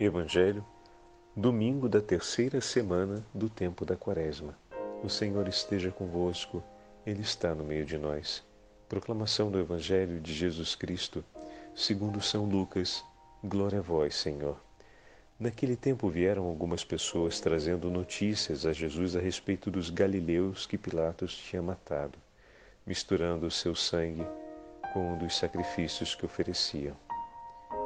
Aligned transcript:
Evangelho, 0.00 0.64
domingo 1.34 1.88
da 1.88 2.00
terceira 2.00 2.60
semana 2.60 3.26
do 3.34 3.48
tempo 3.48 3.84
da 3.84 3.96
Quaresma. 3.96 4.56
O 5.02 5.08
Senhor 5.08 5.48
esteja 5.48 5.90
convosco, 5.90 6.62
Ele 7.04 7.22
está 7.22 7.52
no 7.52 7.64
meio 7.64 7.84
de 7.84 7.98
nós. 7.98 8.44
Proclamação 8.88 9.50
do 9.50 9.58
Evangelho 9.58 10.20
de 10.20 10.32
Jesus 10.32 10.76
Cristo, 10.76 11.24
segundo 11.74 12.20
São 12.20 12.44
Lucas. 12.44 13.04
Glória 13.42 13.80
a 13.80 13.82
vós, 13.82 14.14
Senhor. 14.14 14.56
Naquele 15.36 15.74
tempo 15.74 16.08
vieram 16.08 16.44
algumas 16.44 16.84
pessoas 16.84 17.40
trazendo 17.40 17.90
notícias 17.90 18.64
a 18.64 18.72
Jesus 18.72 19.16
a 19.16 19.20
respeito 19.20 19.68
dos 19.68 19.90
galileus 19.90 20.64
que 20.64 20.78
Pilatos 20.78 21.36
tinha 21.36 21.60
matado, 21.60 22.16
misturando 22.86 23.48
o 23.48 23.50
seu 23.50 23.74
sangue 23.74 24.24
com 24.94 25.14
um 25.14 25.18
dos 25.18 25.36
sacrifícios 25.36 26.14
que 26.14 26.24
ofereciam. 26.24 26.96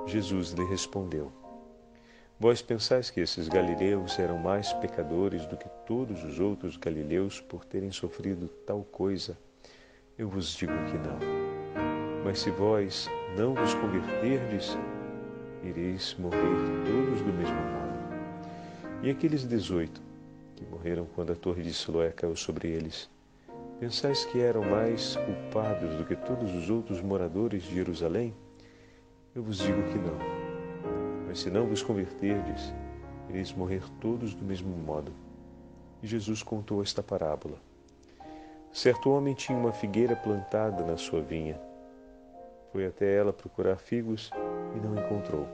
Jesus 0.06 0.50
lhe 0.50 0.64
respondeu: 0.66 1.32
Vós 2.42 2.60
pensais 2.60 3.08
que 3.08 3.20
esses 3.20 3.46
galileus 3.46 4.18
eram 4.18 4.36
mais 4.36 4.72
pecadores 4.72 5.46
do 5.46 5.56
que 5.56 5.68
todos 5.86 6.24
os 6.24 6.40
outros 6.40 6.76
galileus 6.76 7.40
por 7.40 7.64
terem 7.64 7.92
sofrido 7.92 8.48
tal 8.66 8.82
coisa? 8.82 9.38
Eu 10.18 10.28
vos 10.28 10.52
digo 10.56 10.72
que 10.86 10.98
não. 10.98 11.20
Mas 12.24 12.40
se 12.40 12.50
vós 12.50 13.08
não 13.38 13.54
vos 13.54 13.74
converterdes, 13.74 14.76
ireis 15.62 16.16
morrer 16.18 16.40
todos 16.84 17.20
do 17.20 17.32
mesmo 17.32 17.54
modo. 17.54 19.04
E 19.04 19.10
aqueles 19.10 19.44
dezoito 19.44 20.02
que 20.56 20.66
morreram 20.66 21.06
quando 21.14 21.30
a 21.30 21.36
torre 21.36 21.62
de 21.62 21.72
Siloé 21.72 22.10
caiu 22.10 22.34
sobre 22.34 22.66
eles, 22.66 23.08
pensais 23.78 24.24
que 24.24 24.40
eram 24.40 24.64
mais 24.64 25.14
culpados 25.14 25.94
do 25.94 26.04
que 26.04 26.16
todos 26.16 26.52
os 26.52 26.68
outros 26.68 27.00
moradores 27.00 27.62
de 27.62 27.72
Jerusalém? 27.72 28.34
Eu 29.32 29.44
vos 29.44 29.58
digo 29.58 29.80
que 29.92 29.98
não 29.98 30.31
mas 31.32 31.40
se 31.40 31.48
não 31.48 31.66
vos 31.66 31.82
converterdes, 31.82 32.74
ireis 33.30 33.54
morrer 33.54 33.82
todos 34.02 34.34
do 34.34 34.44
mesmo 34.44 34.76
modo. 34.76 35.14
E 36.02 36.06
Jesus 36.06 36.42
contou 36.42 36.82
esta 36.82 37.02
parábola. 37.02 37.56
Certo 38.70 39.08
homem 39.08 39.32
tinha 39.32 39.56
uma 39.56 39.72
figueira 39.72 40.14
plantada 40.14 40.84
na 40.84 40.98
sua 40.98 41.22
vinha. 41.22 41.58
Foi 42.70 42.84
até 42.84 43.16
ela 43.16 43.32
procurar 43.32 43.78
figos 43.78 44.30
e 44.76 44.86
não 44.86 44.94
encontrou. 44.94 45.48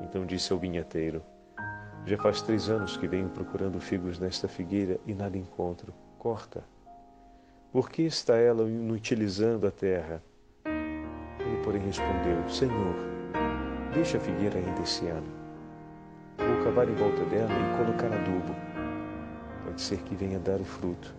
Então 0.00 0.24
disse 0.24 0.52
ao 0.52 0.60
vinhateiro: 0.60 1.20
Já 2.04 2.16
faz 2.18 2.40
três 2.40 2.70
anos 2.70 2.96
que 2.96 3.08
venho 3.08 3.28
procurando 3.28 3.80
figos 3.80 4.20
nesta 4.20 4.46
figueira 4.46 4.96
e 5.04 5.12
nada 5.12 5.36
encontro. 5.36 5.92
Corta. 6.20 6.62
Por 7.72 7.90
que 7.90 8.02
está 8.02 8.36
ela 8.36 8.62
inutilizando 8.70 9.66
a 9.66 9.72
terra? 9.72 10.22
Ele, 10.64 11.64
porém, 11.64 11.82
respondeu: 11.82 12.48
Senhor, 12.48 13.15
Deixa 13.96 14.18
a 14.18 14.20
figueira 14.20 14.58
ainda 14.58 14.82
esse 14.82 15.06
ano. 15.06 15.26
Vou 16.36 16.64
cavar 16.64 16.86
em 16.86 16.94
volta 16.94 17.24
dela 17.24 17.48
e 17.50 17.78
colocar 17.78 18.14
adubo. 18.14 18.54
Pode 19.64 19.80
ser 19.80 19.96
que 20.02 20.14
venha 20.14 20.38
dar 20.38 20.60
o 20.60 20.64
fruto. 20.64 21.14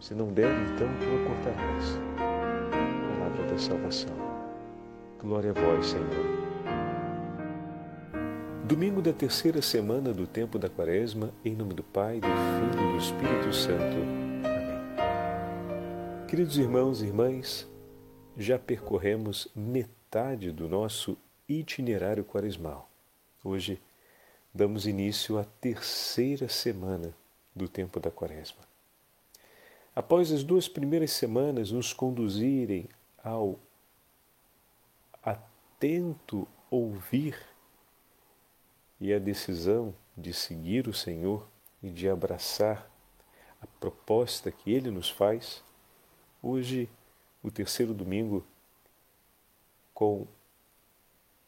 Se 0.00 0.14
não 0.14 0.28
der, 0.28 0.50
então 0.50 0.88
vou 0.88 1.26
cortar 1.26 1.54
mais. 1.62 1.98
Palavra 3.18 3.46
da 3.52 3.58
salvação. 3.58 4.16
Glória 5.20 5.50
a 5.50 5.52
vós, 5.52 5.88
Senhor. 5.88 6.08
Domingo 8.64 9.02
da 9.02 9.12
terceira 9.12 9.60
semana 9.60 10.10
do 10.10 10.26
tempo 10.26 10.58
da 10.58 10.70
Quaresma, 10.70 11.34
em 11.44 11.54
nome 11.54 11.74
do 11.74 11.82
Pai, 11.82 12.18
do 12.18 12.26
Filho 12.26 12.82
e 12.82 12.92
do 12.92 12.96
Espírito 12.96 13.52
Santo. 13.52 13.98
Amém. 14.42 16.26
Queridos 16.28 16.56
irmãos 16.56 17.02
e 17.02 17.06
irmãs, 17.08 17.70
já 18.38 18.58
percorremos 18.58 19.52
metade 19.54 20.50
do 20.50 20.66
nosso 20.66 21.18
itinerário 21.48 22.24
quaresmal. 22.24 22.88
Hoje 23.42 23.80
damos 24.52 24.86
início 24.86 25.38
à 25.38 25.44
terceira 25.44 26.48
semana 26.48 27.14
do 27.54 27.68
tempo 27.68 28.00
da 28.00 28.10
Quaresma. 28.10 28.62
Após 29.94 30.32
as 30.32 30.42
duas 30.42 30.68
primeiras 30.68 31.12
semanas 31.12 31.70
nos 31.70 31.92
conduzirem 31.92 32.88
ao 33.22 33.58
atento 35.22 36.48
ouvir 36.70 37.38
e 39.00 39.12
a 39.12 39.18
decisão 39.18 39.94
de 40.16 40.32
seguir 40.32 40.88
o 40.88 40.94
Senhor 40.94 41.46
e 41.82 41.90
de 41.90 42.08
abraçar 42.08 42.90
a 43.60 43.66
proposta 43.78 44.50
que 44.50 44.72
Ele 44.72 44.90
nos 44.90 45.10
faz, 45.10 45.62
hoje, 46.42 46.88
o 47.42 47.50
terceiro 47.50 47.92
domingo, 47.92 48.44
com 49.92 50.26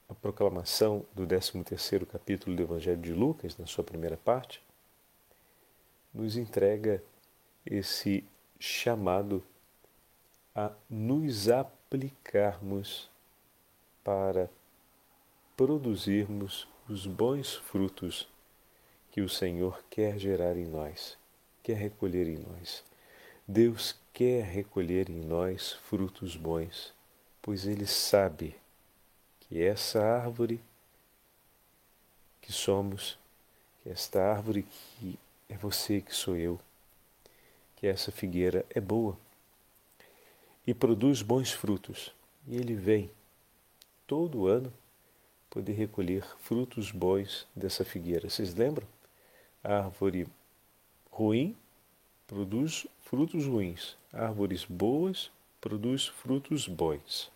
a 0.08 0.14
proclamação 0.14 1.04
do 1.14 1.26
13º 1.26 2.06
capítulo 2.06 2.54
do 2.54 2.62
Evangelho 2.62 3.00
de 3.00 3.12
Lucas, 3.12 3.56
na 3.56 3.66
sua 3.66 3.82
primeira 3.82 4.16
parte, 4.16 4.62
nos 6.14 6.36
entrega 6.36 7.02
esse 7.64 8.24
chamado 8.58 9.42
a 10.54 10.72
nos 10.88 11.48
aplicarmos 11.48 13.10
para 14.02 14.48
produzirmos 15.56 16.68
os 16.88 17.06
bons 17.06 17.54
frutos 17.54 18.28
que 19.10 19.20
o 19.20 19.28
Senhor 19.28 19.82
quer 19.90 20.18
gerar 20.18 20.56
em 20.56 20.66
nós, 20.66 21.18
quer 21.62 21.76
recolher 21.76 22.28
em 22.28 22.38
nós. 22.38 22.84
Deus 23.46 23.98
quer 24.12 24.44
recolher 24.44 25.10
em 25.10 25.20
nós 25.20 25.72
frutos 25.72 26.36
bons, 26.36 26.94
pois 27.42 27.66
Ele 27.66 27.86
sabe 27.86 28.56
que 29.48 29.62
essa 29.62 30.02
árvore 30.02 30.60
que 32.40 32.52
somos, 32.52 33.18
que 33.82 33.90
esta 33.90 34.22
árvore 34.22 34.62
que 34.62 35.18
é 35.48 35.56
você, 35.56 36.00
que 36.00 36.14
sou 36.14 36.36
eu, 36.36 36.60
que 37.76 37.86
essa 37.86 38.10
figueira 38.10 38.64
é 38.70 38.80
boa 38.80 39.16
e 40.66 40.74
produz 40.74 41.22
bons 41.22 41.52
frutos. 41.52 42.12
E 42.46 42.56
ele 42.56 42.74
vem 42.74 43.10
todo 44.06 44.46
ano 44.46 44.72
poder 45.48 45.72
recolher 45.72 46.24
frutos 46.40 46.90
bons 46.90 47.46
dessa 47.54 47.84
figueira. 47.84 48.28
Vocês 48.28 48.54
lembram? 48.54 48.86
A 49.62 49.78
árvore 49.78 50.26
ruim 51.10 51.56
produz 52.26 52.86
frutos 53.02 53.46
ruins. 53.46 53.96
Árvores 54.12 54.64
boas 54.64 55.30
produz 55.60 56.06
frutos 56.06 56.66
bons. 56.68 57.30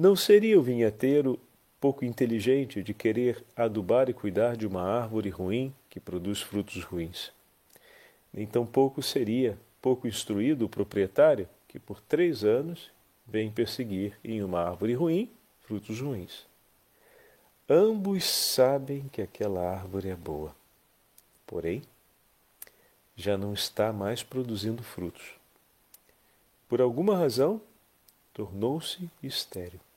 Não 0.00 0.14
seria 0.14 0.56
o 0.56 0.62
vinheteiro 0.62 1.40
pouco 1.80 2.04
inteligente 2.04 2.84
de 2.84 2.94
querer 2.94 3.44
adubar 3.56 4.08
e 4.08 4.14
cuidar 4.14 4.56
de 4.56 4.64
uma 4.64 4.80
árvore 4.80 5.28
ruim 5.28 5.74
que 5.90 5.98
produz 5.98 6.40
frutos 6.40 6.84
ruins? 6.84 7.32
Nem 8.32 8.46
tampouco 8.46 9.02
seria 9.02 9.58
pouco 9.82 10.06
instruído 10.06 10.64
o 10.64 10.68
proprietário 10.68 11.48
que 11.66 11.80
por 11.80 12.00
três 12.00 12.44
anos 12.44 12.92
vem 13.26 13.50
perseguir 13.50 14.16
em 14.22 14.40
uma 14.40 14.60
árvore 14.60 14.94
ruim 14.94 15.28
frutos 15.62 16.00
ruins. 16.00 16.46
Ambos 17.68 18.22
sabem 18.24 19.08
que 19.08 19.20
aquela 19.20 19.68
árvore 19.68 20.10
é 20.10 20.14
boa, 20.14 20.54
porém 21.44 21.82
já 23.16 23.36
não 23.36 23.52
está 23.52 23.92
mais 23.92 24.22
produzindo 24.22 24.80
frutos. 24.80 25.32
Por 26.68 26.80
alguma 26.80 27.18
razão, 27.18 27.60
tornou-se 28.32 29.10
estéril. 29.20 29.87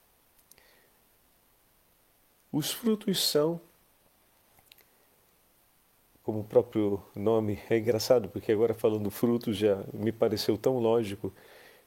Os 2.51 2.69
frutos 2.69 3.29
são, 3.29 3.61
como 6.21 6.41
o 6.41 6.43
próprio 6.43 7.01
nome 7.15 7.57
é 7.69 7.77
engraçado, 7.77 8.27
porque 8.27 8.51
agora 8.51 8.73
falando 8.73 9.09
frutos 9.09 9.55
já 9.55 9.81
me 9.93 10.11
pareceu 10.11 10.57
tão 10.57 10.77
lógico 10.77 11.33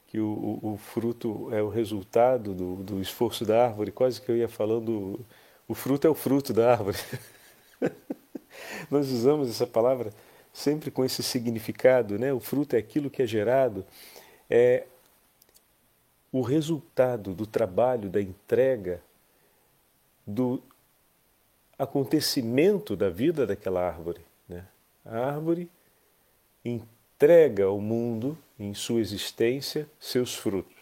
que 0.07 0.19
o, 0.19 0.61
o, 0.63 0.73
o 0.73 0.77
fruto 0.79 1.53
é 1.53 1.63
o 1.63 1.69
resultado 1.69 2.55
do, 2.55 2.77
do, 2.77 3.01
esforço 3.03 3.45
da 3.45 3.67
árvore, 3.67 3.93
quase 3.93 4.23
que 4.23 4.31
eu 4.31 4.37
ia 4.37 4.49
falando 4.49 5.25
o 5.69 5.75
fruto 5.75 6.07
é 6.07 6.11
o 6.11 6.15
fruto 6.15 6.53
da 6.53 6.73
árvore. 6.73 6.99
Nós 8.91 9.11
usamos 9.11 9.51
essa 9.51 9.67
palavra 9.67 10.15
sempre 10.53 10.91
com 10.91 11.05
esse 11.05 11.23
significado, 11.23 12.19
né? 12.19 12.33
O 12.33 12.41
fruto 12.41 12.75
é 12.75 12.79
aquilo 12.79 13.11
que 13.11 13.23
é 13.23 13.27
gerado, 13.27 13.85
é 14.49 14.87
o 16.33 16.41
resultado 16.41 17.35
do 17.35 17.47
trabalho, 17.47 18.09
da 18.09 18.21
entrega 18.21 19.03
do 20.27 20.63
acontecimento 21.79 22.97
da 22.97 23.11
vida 23.11 23.47
daquela 23.47 23.87
árvore. 23.87 24.21
Né? 24.49 24.65
A 25.05 25.19
árvore 25.19 25.69
entrega 26.65 27.65
ao 27.65 27.81
mundo, 27.81 28.37
em 28.59 28.75
sua 28.75 29.01
existência, 29.01 29.89
seus 29.99 30.35
frutos. 30.35 30.73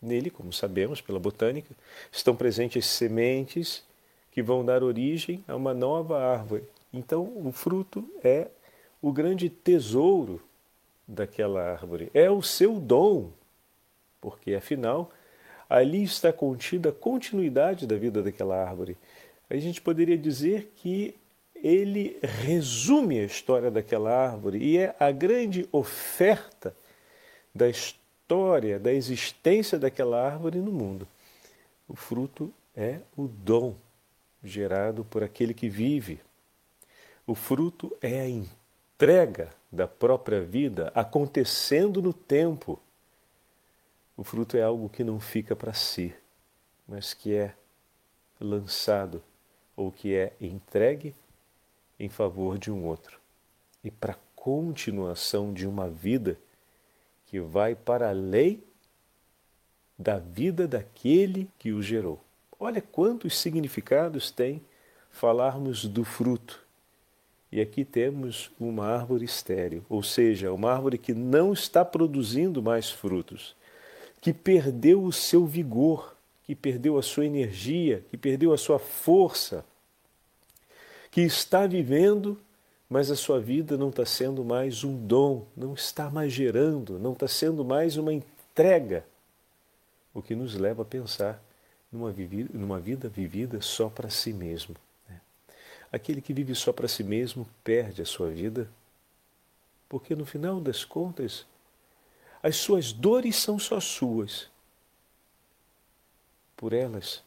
Nele, 0.00 0.30
como 0.30 0.52
sabemos 0.52 1.00
pela 1.00 1.18
botânica, 1.18 1.74
estão 2.10 2.34
presentes 2.34 2.86
sementes 2.86 3.84
que 4.32 4.42
vão 4.42 4.64
dar 4.64 4.82
origem 4.82 5.44
a 5.46 5.54
uma 5.54 5.74
nova 5.74 6.18
árvore. 6.18 6.64
Então, 6.92 7.24
o 7.44 7.52
fruto 7.52 8.04
é 8.24 8.48
o 9.02 9.12
grande 9.12 9.50
tesouro 9.50 10.40
daquela 11.06 11.72
árvore, 11.72 12.10
é 12.14 12.30
o 12.30 12.42
seu 12.42 12.78
dom, 12.78 13.30
porque 14.20 14.54
afinal 14.54 15.10
ali 15.70 16.02
está 16.02 16.32
contida 16.32 16.90
a 16.90 16.92
continuidade 16.92 17.86
da 17.86 17.96
vida 17.96 18.22
daquela 18.22 18.62
árvore. 18.62 18.98
a 19.48 19.56
gente 19.56 19.80
poderia 19.80 20.18
dizer 20.18 20.72
que 20.76 21.14
ele 21.54 22.18
resume 22.22 23.20
a 23.20 23.24
história 23.24 23.70
daquela 23.70 24.10
árvore 24.10 24.58
e 24.58 24.78
é 24.78 24.94
a 24.98 25.10
grande 25.12 25.68
oferta 25.70 26.74
da 27.54 27.68
história, 27.68 28.78
da 28.78 28.92
existência 28.92 29.78
daquela 29.78 30.24
árvore 30.24 30.58
no 30.58 30.72
mundo. 30.72 31.06
O 31.88 31.94
fruto 31.94 32.52
é 32.76 33.00
o 33.16 33.26
dom 33.28 33.74
gerado 34.42 35.04
por 35.04 35.22
aquele 35.22 35.52
que 35.52 35.68
vive. 35.68 36.20
O 37.26 37.34
fruto 37.34 37.94
é 38.00 38.20
a 38.20 38.28
entrega 38.28 39.50
da 39.70 39.86
própria 39.86 40.40
vida 40.40 40.90
acontecendo 40.94 42.00
no 42.00 42.12
tempo. 42.12 42.80
O 44.20 44.22
fruto 44.22 44.54
é 44.54 44.62
algo 44.62 44.90
que 44.90 45.02
não 45.02 45.18
fica 45.18 45.56
para 45.56 45.72
si, 45.72 46.14
mas 46.86 47.14
que 47.14 47.34
é 47.34 47.54
lançado 48.38 49.22
ou 49.74 49.90
que 49.90 50.14
é 50.14 50.34
entregue 50.38 51.14
em 51.98 52.10
favor 52.10 52.58
de 52.58 52.70
um 52.70 52.84
outro 52.84 53.18
e 53.82 53.90
para 53.90 54.18
continuação 54.36 55.54
de 55.54 55.66
uma 55.66 55.88
vida 55.88 56.36
que 57.28 57.40
vai 57.40 57.74
para 57.74 58.10
além 58.10 58.62
da 59.98 60.18
vida 60.18 60.68
daquele 60.68 61.48
que 61.58 61.72
o 61.72 61.82
gerou. 61.82 62.22
Olha 62.58 62.82
quantos 62.82 63.38
significados 63.38 64.30
tem 64.30 64.60
falarmos 65.10 65.86
do 65.86 66.04
fruto. 66.04 66.62
E 67.50 67.58
aqui 67.58 67.86
temos 67.86 68.50
uma 68.60 68.86
árvore 68.86 69.24
estéril, 69.24 69.82
ou 69.88 70.02
seja, 70.02 70.52
uma 70.52 70.70
árvore 70.70 70.98
que 70.98 71.14
não 71.14 71.54
está 71.54 71.86
produzindo 71.86 72.62
mais 72.62 72.90
frutos, 72.90 73.56
que 74.20 74.32
perdeu 74.32 75.02
o 75.02 75.12
seu 75.12 75.46
vigor, 75.46 76.14
que 76.44 76.54
perdeu 76.54 76.98
a 76.98 77.02
sua 77.02 77.24
energia, 77.24 78.04
que 78.10 78.16
perdeu 78.16 78.52
a 78.52 78.58
sua 78.58 78.78
força, 78.78 79.64
que 81.10 81.22
está 81.22 81.66
vivendo, 81.66 82.38
mas 82.88 83.10
a 83.10 83.16
sua 83.16 83.40
vida 83.40 83.76
não 83.76 83.88
está 83.88 84.04
sendo 84.04 84.44
mais 84.44 84.84
um 84.84 85.06
dom, 85.06 85.46
não 85.56 85.74
está 85.74 86.10
mais 86.10 86.32
gerando, 86.32 86.98
não 86.98 87.12
está 87.12 87.26
sendo 87.28 87.64
mais 87.64 87.96
uma 87.96 88.12
entrega, 88.12 89.04
o 90.12 90.20
que 90.20 90.34
nos 90.34 90.54
leva 90.54 90.82
a 90.82 90.84
pensar 90.84 91.40
numa, 91.90 92.10
vivida, 92.10 92.50
numa 92.52 92.78
vida 92.78 93.08
vivida 93.08 93.60
só 93.60 93.88
para 93.88 94.10
si 94.10 94.32
mesmo. 94.32 94.74
Né? 95.08 95.20
Aquele 95.92 96.20
que 96.20 96.34
vive 96.34 96.54
só 96.54 96.72
para 96.72 96.88
si 96.88 97.02
mesmo 97.02 97.48
perde 97.62 98.02
a 98.02 98.06
sua 98.06 98.28
vida, 98.28 98.68
porque 99.88 100.14
no 100.14 100.24
final 100.24 100.60
das 100.60 100.84
contas, 100.84 101.46
as 102.42 102.56
suas 102.56 102.92
dores 102.92 103.36
são 103.36 103.58
só 103.58 103.80
suas. 103.80 104.48
Por 106.56 106.72
elas 106.72 107.22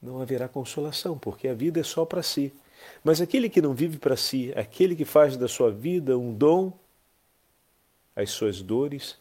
não 0.00 0.20
haverá 0.20 0.48
consolação, 0.48 1.18
porque 1.18 1.48
a 1.48 1.54
vida 1.54 1.80
é 1.80 1.82
só 1.82 2.04
para 2.04 2.22
si. 2.22 2.52
Mas 3.02 3.20
aquele 3.20 3.48
que 3.48 3.62
não 3.62 3.72
vive 3.74 3.98
para 3.98 4.16
si, 4.16 4.52
aquele 4.54 4.94
que 4.94 5.04
faz 5.04 5.36
da 5.36 5.48
sua 5.48 5.70
vida 5.70 6.18
um 6.18 6.34
dom, 6.34 6.72
as 8.14 8.30
suas 8.30 8.60
dores 8.60 9.16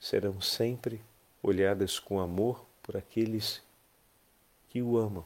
serão 0.00 0.40
sempre 0.40 1.00
olhadas 1.42 1.98
com 1.98 2.20
amor 2.20 2.64
por 2.82 2.96
aqueles 2.96 3.62
que 4.68 4.82
o 4.82 4.98
amam, 4.98 5.24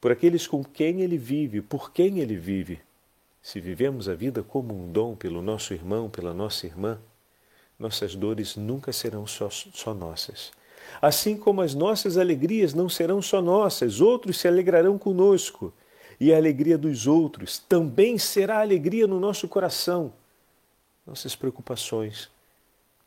por 0.00 0.10
aqueles 0.10 0.46
com 0.46 0.64
quem 0.64 1.00
ele 1.00 1.18
vive, 1.18 1.60
por 1.60 1.92
quem 1.92 2.18
ele 2.18 2.36
vive. 2.36 2.80
Se 3.42 3.60
vivemos 3.60 4.08
a 4.08 4.14
vida 4.14 4.42
como 4.42 4.74
um 4.74 4.90
dom 4.90 5.14
pelo 5.14 5.42
nosso 5.42 5.74
irmão, 5.74 6.08
pela 6.08 6.32
nossa 6.32 6.66
irmã, 6.66 7.00
nossas 7.82 8.14
dores 8.14 8.56
nunca 8.56 8.92
serão 8.92 9.26
só, 9.26 9.50
só 9.50 9.92
nossas. 9.92 10.52
Assim 11.00 11.36
como 11.36 11.60
as 11.60 11.74
nossas 11.74 12.16
alegrias 12.16 12.72
não 12.72 12.88
serão 12.88 13.20
só 13.20 13.42
nossas, 13.42 14.00
outros 14.00 14.38
se 14.38 14.46
alegrarão 14.46 14.96
conosco 14.96 15.72
e 16.20 16.32
a 16.32 16.36
alegria 16.36 16.78
dos 16.78 17.06
outros 17.06 17.58
também 17.58 18.16
será 18.18 18.60
alegria 18.60 19.06
no 19.06 19.18
nosso 19.18 19.48
coração. 19.48 20.12
Nossas 21.04 21.34
preocupações 21.34 22.30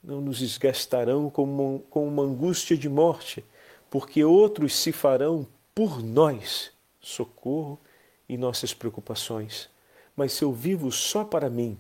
não 0.03 0.19
nos 0.19 0.39
desgastarão 0.39 1.29
com 1.29 1.43
uma, 1.43 1.79
com 1.89 2.07
uma 2.07 2.23
angústia 2.23 2.77
de 2.77 2.89
morte, 2.89 3.43
porque 3.89 4.23
outros 4.23 4.75
se 4.75 4.91
farão 4.91 5.47
por 5.73 6.03
nós 6.03 6.71
socorro 6.99 7.79
em 8.27 8.37
nossas 8.37 8.73
preocupações. 8.73 9.69
Mas 10.15 10.33
se 10.33 10.43
eu 10.43 10.51
vivo 10.51 10.91
só 10.91 11.23
para 11.23 11.49
mim, 11.49 11.77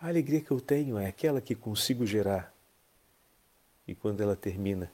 a 0.00 0.08
alegria 0.08 0.40
que 0.40 0.50
eu 0.50 0.60
tenho 0.60 0.98
é 0.98 1.06
aquela 1.06 1.40
que 1.40 1.54
consigo 1.54 2.06
gerar. 2.06 2.54
E 3.86 3.94
quando 3.94 4.22
ela 4.22 4.34
termina, 4.34 4.90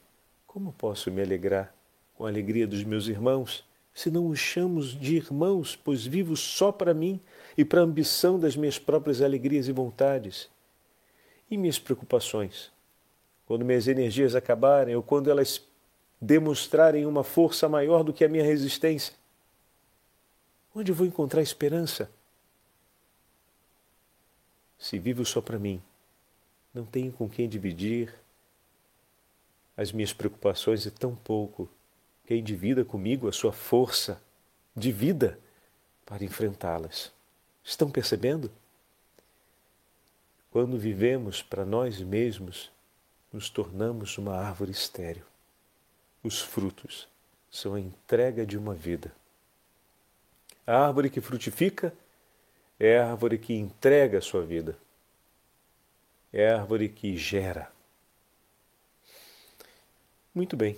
como 0.46 0.72
posso 0.72 1.10
me 1.10 1.22
alegrar 1.22 1.74
com 2.14 2.26
a 2.26 2.28
alegria 2.28 2.66
dos 2.66 2.82
meus 2.82 3.06
irmãos? 3.06 3.64
se 3.96 4.10
não 4.10 4.28
os 4.28 4.38
chamo 4.38 4.84
de 4.84 5.16
irmãos, 5.16 5.74
pois 5.74 6.04
vivo 6.04 6.36
só 6.36 6.70
para 6.70 6.92
mim 6.92 7.18
e 7.56 7.64
para 7.64 7.80
a 7.80 7.82
ambição 7.82 8.38
das 8.38 8.54
minhas 8.54 8.78
próprias 8.78 9.22
alegrias 9.22 9.68
e 9.68 9.72
vontades? 9.72 10.50
E 11.50 11.56
minhas 11.56 11.78
preocupações? 11.78 12.70
Quando 13.46 13.64
minhas 13.64 13.88
energias 13.88 14.34
acabarem 14.34 14.94
ou 14.94 15.02
quando 15.02 15.30
elas 15.30 15.62
demonstrarem 16.20 17.06
uma 17.06 17.24
força 17.24 17.70
maior 17.70 18.04
do 18.04 18.12
que 18.12 18.22
a 18.22 18.28
minha 18.28 18.44
resistência? 18.44 19.14
Onde 20.74 20.92
vou 20.92 21.06
encontrar 21.06 21.40
esperança? 21.40 22.10
Se 24.78 24.98
vivo 24.98 25.24
só 25.24 25.40
para 25.40 25.58
mim, 25.58 25.82
não 26.72 26.84
tenho 26.84 27.12
com 27.12 27.28
quem 27.28 27.48
dividir 27.48 28.14
as 29.76 29.92
minhas 29.92 30.12
preocupações 30.12 30.86
e 30.86 30.90
tão 30.90 31.14
pouco 31.14 31.68
quem 32.26 32.42
divida 32.42 32.84
comigo 32.84 33.28
a 33.28 33.32
sua 33.32 33.52
força 33.52 34.20
de 34.74 34.90
vida 34.90 35.38
para 36.04 36.24
enfrentá-las. 36.24 37.12
Estão 37.62 37.90
percebendo? 37.90 38.50
Quando 40.50 40.78
vivemos 40.78 41.42
para 41.42 41.64
nós 41.64 42.00
mesmos, 42.00 42.70
nos 43.32 43.50
tornamos 43.50 44.16
uma 44.16 44.36
árvore 44.36 44.70
estéril. 44.70 45.24
Os 46.22 46.40
frutos 46.40 47.08
são 47.50 47.74
a 47.74 47.80
entrega 47.80 48.46
de 48.46 48.56
uma 48.56 48.74
vida. 48.74 49.14
A 50.66 50.86
árvore 50.86 51.10
que 51.10 51.20
frutifica 51.20 51.92
é 52.78 52.98
árvore 52.98 53.38
que 53.38 53.54
entrega 53.54 54.18
a 54.18 54.22
sua 54.22 54.44
vida. 54.44 54.76
É 56.32 56.50
árvore 56.50 56.88
que 56.88 57.16
gera. 57.16 57.70
Muito 60.34 60.56
bem. 60.56 60.76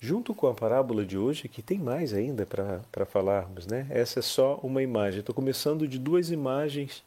Junto 0.00 0.34
com 0.34 0.48
a 0.48 0.54
parábola 0.54 1.06
de 1.06 1.16
hoje, 1.16 1.48
que 1.48 1.62
tem 1.62 1.78
mais 1.78 2.12
ainda 2.12 2.44
para 2.44 3.06
falarmos, 3.06 3.66
né? 3.66 3.86
Essa 3.88 4.18
é 4.18 4.22
só 4.22 4.56
uma 4.62 4.82
imagem. 4.82 5.20
Estou 5.20 5.34
começando 5.34 5.86
de 5.86 5.98
duas 5.98 6.30
imagens 6.30 7.04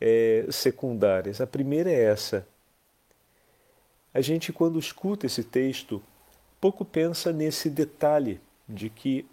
é, 0.00 0.46
secundárias. 0.50 1.40
A 1.40 1.46
primeira 1.46 1.90
é 1.90 2.04
essa. 2.04 2.46
A 4.12 4.20
gente, 4.20 4.52
quando 4.52 4.78
escuta 4.78 5.26
esse 5.26 5.42
texto, 5.42 6.02
pouco 6.60 6.84
pensa 6.84 7.32
nesse 7.32 7.70
detalhe 7.70 8.40
de 8.68 8.90
que, 8.90 9.26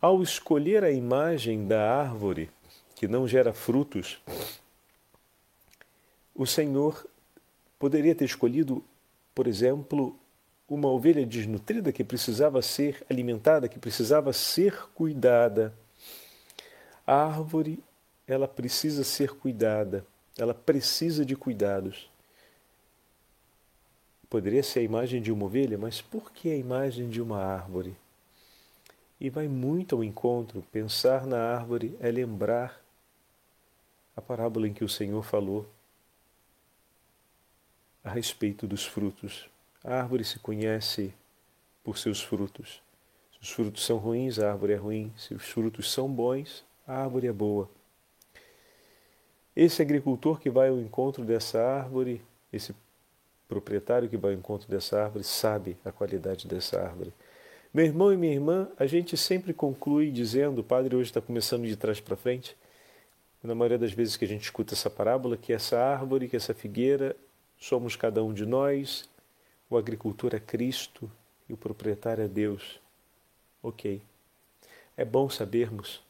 ao 0.00 0.22
escolher 0.22 0.82
a 0.82 0.90
imagem 0.90 1.66
da 1.66 1.92
árvore 1.92 2.50
que 2.94 3.06
não 3.06 3.28
gera 3.28 3.52
frutos, 3.52 4.20
o 6.34 6.46
Senhor 6.46 7.06
poderia 7.78 8.14
ter 8.14 8.24
escolhido, 8.24 8.82
por 9.34 9.46
exemplo, 9.46 10.18
uma 10.68 10.88
ovelha 10.88 11.26
desnutrida 11.26 11.92
que 11.92 12.04
precisava 12.04 12.62
ser 12.62 13.04
alimentada, 13.10 13.68
que 13.68 13.78
precisava 13.78 14.32
ser 14.32 14.86
cuidada. 14.94 15.74
A 17.06 17.24
árvore, 17.24 17.82
ela 18.26 18.46
precisa 18.46 19.02
ser 19.02 19.32
cuidada, 19.32 20.06
ela 20.38 20.54
precisa 20.54 21.24
de 21.24 21.34
cuidados. 21.34 22.08
Poderia 24.30 24.62
ser 24.62 24.78
a 24.78 24.82
imagem 24.82 25.20
de 25.20 25.32
uma 25.32 25.46
ovelha, 25.46 25.76
mas 25.76 26.00
por 26.00 26.30
que 26.30 26.50
a 26.50 26.56
imagem 26.56 27.08
de 27.08 27.20
uma 27.20 27.38
árvore? 27.42 27.96
E 29.20 29.28
vai 29.28 29.46
muito 29.46 29.94
ao 29.94 30.02
encontro. 30.02 30.62
Pensar 30.72 31.26
na 31.26 31.38
árvore 31.54 31.96
é 32.00 32.10
lembrar 32.10 32.82
a 34.16 34.22
parábola 34.22 34.66
em 34.66 34.72
que 34.72 34.82
o 34.82 34.88
Senhor 34.88 35.22
falou 35.22 35.68
a 38.02 38.10
respeito 38.10 38.66
dos 38.66 38.86
frutos. 38.86 39.48
A 39.84 39.96
árvore 39.96 40.24
se 40.24 40.38
conhece 40.38 41.12
por 41.84 41.98
seus 41.98 42.22
frutos. 42.22 42.82
Se 43.32 43.42
os 43.42 43.50
frutos 43.50 43.84
são 43.84 43.98
ruins, 43.98 44.38
a 44.38 44.50
árvore 44.50 44.72
é 44.72 44.76
ruim. 44.76 45.12
Se 45.16 45.34
os 45.34 45.44
frutos 45.44 45.92
são 45.92 46.08
bons, 46.08 46.64
a 46.86 47.02
árvore 47.02 47.26
é 47.26 47.32
boa. 47.32 47.68
Esse 49.54 49.82
agricultor 49.82 50.40
que 50.40 50.48
vai 50.48 50.68
ao 50.68 50.78
encontro 50.78 51.24
dessa 51.24 51.60
árvore, 51.60 52.22
esse 52.52 52.74
proprietário 53.48 54.08
que 54.08 54.16
vai 54.16 54.32
ao 54.32 54.38
encontro 54.38 54.68
dessa 54.68 55.02
árvore, 55.02 55.24
sabe 55.24 55.76
a 55.84 55.92
qualidade 55.92 56.46
dessa 56.46 56.80
árvore. 56.80 57.12
Meu 57.72 57.84
irmão 57.84 58.12
e 58.12 58.16
minha 58.16 58.32
irmã, 58.32 58.68
a 58.76 58.84
gente 58.84 59.16
sempre 59.16 59.54
conclui 59.54 60.10
dizendo, 60.10 60.58
o 60.58 60.64
padre 60.64 60.96
hoje 60.96 61.10
está 61.10 61.20
começando 61.20 61.68
de 61.68 61.76
trás 61.76 62.00
para 62.00 62.16
frente, 62.16 62.56
na 63.44 63.54
maioria 63.54 63.78
das 63.78 63.92
vezes 63.92 64.16
que 64.16 64.24
a 64.24 64.28
gente 64.28 64.42
escuta 64.42 64.74
essa 64.74 64.90
parábola, 64.90 65.36
que 65.36 65.52
essa 65.52 65.78
árvore, 65.78 66.28
que 66.28 66.34
essa 66.34 66.52
figueira, 66.52 67.14
somos 67.56 67.94
cada 67.94 68.24
um 68.24 68.34
de 68.34 68.44
nós, 68.44 69.08
o 69.70 69.78
agricultor 69.78 70.34
é 70.34 70.40
Cristo 70.40 71.08
e 71.48 71.52
o 71.52 71.56
proprietário 71.56 72.24
é 72.24 72.28
Deus. 72.28 72.80
Ok. 73.62 74.02
É 74.96 75.04
bom 75.04 75.30
sabermos 75.30 76.02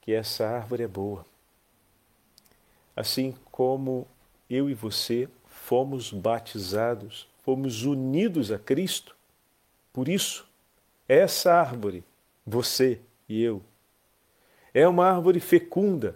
que 0.00 0.10
essa 0.10 0.44
árvore 0.44 0.82
é 0.82 0.88
boa. 0.88 1.24
Assim 2.96 3.32
como 3.52 4.08
eu 4.50 4.68
e 4.68 4.74
você 4.74 5.28
fomos 5.46 6.12
batizados, 6.12 7.28
fomos 7.44 7.84
unidos 7.84 8.50
a 8.50 8.58
Cristo, 8.58 9.15
por 9.96 10.10
isso, 10.10 10.46
essa 11.08 11.54
árvore, 11.54 12.04
você 12.46 13.00
e 13.26 13.42
eu, 13.42 13.62
é 14.74 14.86
uma 14.86 15.06
árvore 15.06 15.40
fecunda, 15.40 16.14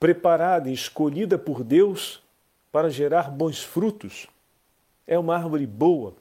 preparada 0.00 0.70
e 0.70 0.72
escolhida 0.72 1.38
por 1.38 1.62
Deus 1.62 2.22
para 2.72 2.88
gerar 2.88 3.30
bons 3.30 3.62
frutos. 3.62 4.28
É 5.06 5.18
uma 5.18 5.36
árvore 5.36 5.66
boa. 5.66 6.14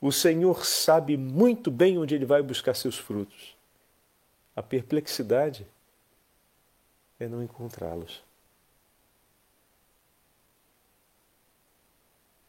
O 0.00 0.10
Senhor 0.10 0.64
sabe 0.64 1.14
muito 1.14 1.70
bem 1.70 1.98
onde 1.98 2.14
ele 2.14 2.24
vai 2.24 2.42
buscar 2.42 2.72
seus 2.72 2.96
frutos. 2.96 3.54
A 4.56 4.62
perplexidade 4.62 5.66
é 7.20 7.28
não 7.28 7.42
encontrá-los. 7.42 8.24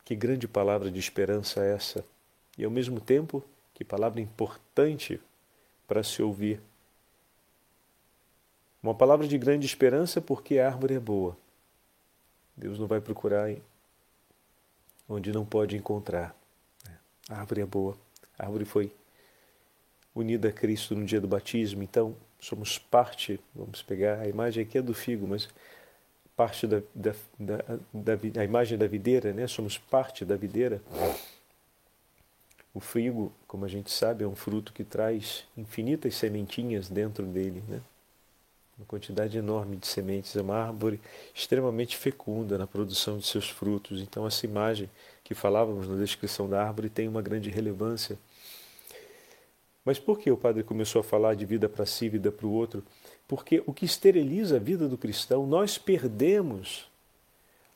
Que 0.06 0.16
grande 0.16 0.48
palavra 0.48 0.90
de 0.90 0.98
esperança 0.98 1.62
é 1.62 1.74
essa! 1.74 2.15
E 2.58 2.64
ao 2.64 2.72
mesmo 2.72 3.00
tempo, 3.00 3.44
que 3.74 3.84
palavra 3.84 4.22
importante 4.22 5.20
para 5.88 6.04
se 6.04 6.22
ouvir. 6.22 6.62
Uma 8.82 8.96
palavra 8.96 9.28
de 9.28 9.38
grande 9.38 9.66
esperança 9.66 10.22
porque 10.22 10.60
a 10.60 10.68
árvore 10.68 10.96
é 10.96 11.00
boa. 11.00 11.38
Deus 12.56 12.80
não 12.80 12.88
vai 12.88 13.02
procurar 13.02 13.54
onde 15.10 15.32
não 15.32 15.46
pode 15.46 15.76
encontrar. 15.76 16.36
A 17.30 17.40
árvore 17.40 17.62
é 17.62 17.66
boa. 17.66 17.98
A 18.38 18.46
árvore 18.46 18.66
foi 18.66 18.92
unida 20.14 20.50
a 20.50 20.52
Cristo 20.52 20.96
no 20.96 21.06
dia 21.06 21.20
do 21.20 21.28
batismo, 21.28 21.84
então 21.84 22.16
somos 22.40 22.78
parte, 22.78 23.40
vamos 23.54 23.82
pegar 23.82 24.20
a 24.20 24.28
imagem 24.28 24.64
aqui 24.64 24.78
é 24.78 24.82
do 24.82 24.94
figo, 24.94 25.28
mas 25.28 25.50
parte 26.36 26.68
da, 26.68 26.82
da, 26.94 27.14
da, 27.40 27.58
da, 27.94 28.42
a 28.42 28.44
imagem 28.44 28.78
da 28.78 28.88
videira, 28.88 29.34
né? 29.34 29.48
somos 29.48 29.78
parte 29.78 30.24
da 30.24 30.36
videira. 30.36 30.82
O 32.76 32.80
figo, 32.80 33.32
como 33.48 33.66
a 33.66 33.68
gente 33.68 33.90
sabe, 33.90 34.24
é 34.24 34.28
um 34.28 34.36
fruto 34.36 34.72
que 34.72 34.84
traz 34.84 35.46
infinitas 35.58 36.14
sementinhas 36.16 36.90
dentro 36.90 37.26
dele, 37.26 37.64
né? 37.68 37.82
uma 38.78 38.86
quantidade 38.86 39.38
enorme 39.38 39.78
de 39.78 39.88
sementes, 39.88 40.36
é 40.36 40.42
uma 40.42 40.58
árvore 40.58 41.00
extremamente 41.34 41.96
fecunda 41.96 42.58
na 42.58 42.68
produção 42.68 43.18
de 43.18 43.26
seus 43.26 43.50
frutos. 43.50 44.02
Então, 44.02 44.28
essa 44.28 44.46
imagem 44.46 44.90
que 45.24 45.34
falávamos 45.34 45.88
na 45.88 45.96
descrição 45.96 46.48
da 46.48 46.62
árvore 46.62 46.90
tem 46.90 47.08
uma 47.08 47.22
grande 47.22 47.50
relevância 47.50 48.20
mas 49.86 50.00
por 50.00 50.18
que 50.18 50.32
o 50.32 50.36
padre 50.36 50.64
começou 50.64 51.02
a 51.02 51.04
falar 51.04 51.36
de 51.36 51.46
vida 51.46 51.70
para 51.70 51.86
si, 51.86 52.10
vida 52.10 52.32
para 52.32 52.48
o 52.48 52.52
outro? 52.52 52.84
Porque 53.28 53.62
o 53.68 53.74
que 53.74 53.86
esteriliza 53.86 54.56
a 54.56 54.60
vida 54.60 54.90
do 54.90 54.98
cristão, 54.98 55.46
nós 55.46 55.78
perdemos 55.78 56.90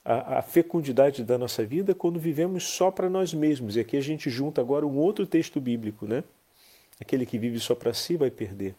a, 0.03 0.39
a 0.39 0.41
fecundidade 0.41 1.23
da 1.23 1.37
nossa 1.37 1.65
vida 1.65 1.93
quando 1.93 2.19
vivemos 2.19 2.63
só 2.63 2.89
para 2.91 3.09
nós 3.09 3.33
mesmos. 3.33 3.75
E 3.75 3.79
aqui 3.79 3.97
a 3.97 4.01
gente 4.01 4.29
junta 4.29 4.61
agora 4.61 4.85
um 4.85 4.97
outro 4.97 5.25
texto 5.25 5.59
bíblico, 5.59 6.05
né? 6.05 6.23
Aquele 6.99 7.25
que 7.25 7.37
vive 7.37 7.59
só 7.59 7.75
para 7.75 7.93
si 7.93 8.17
vai 8.17 8.29
perder. 8.29 8.75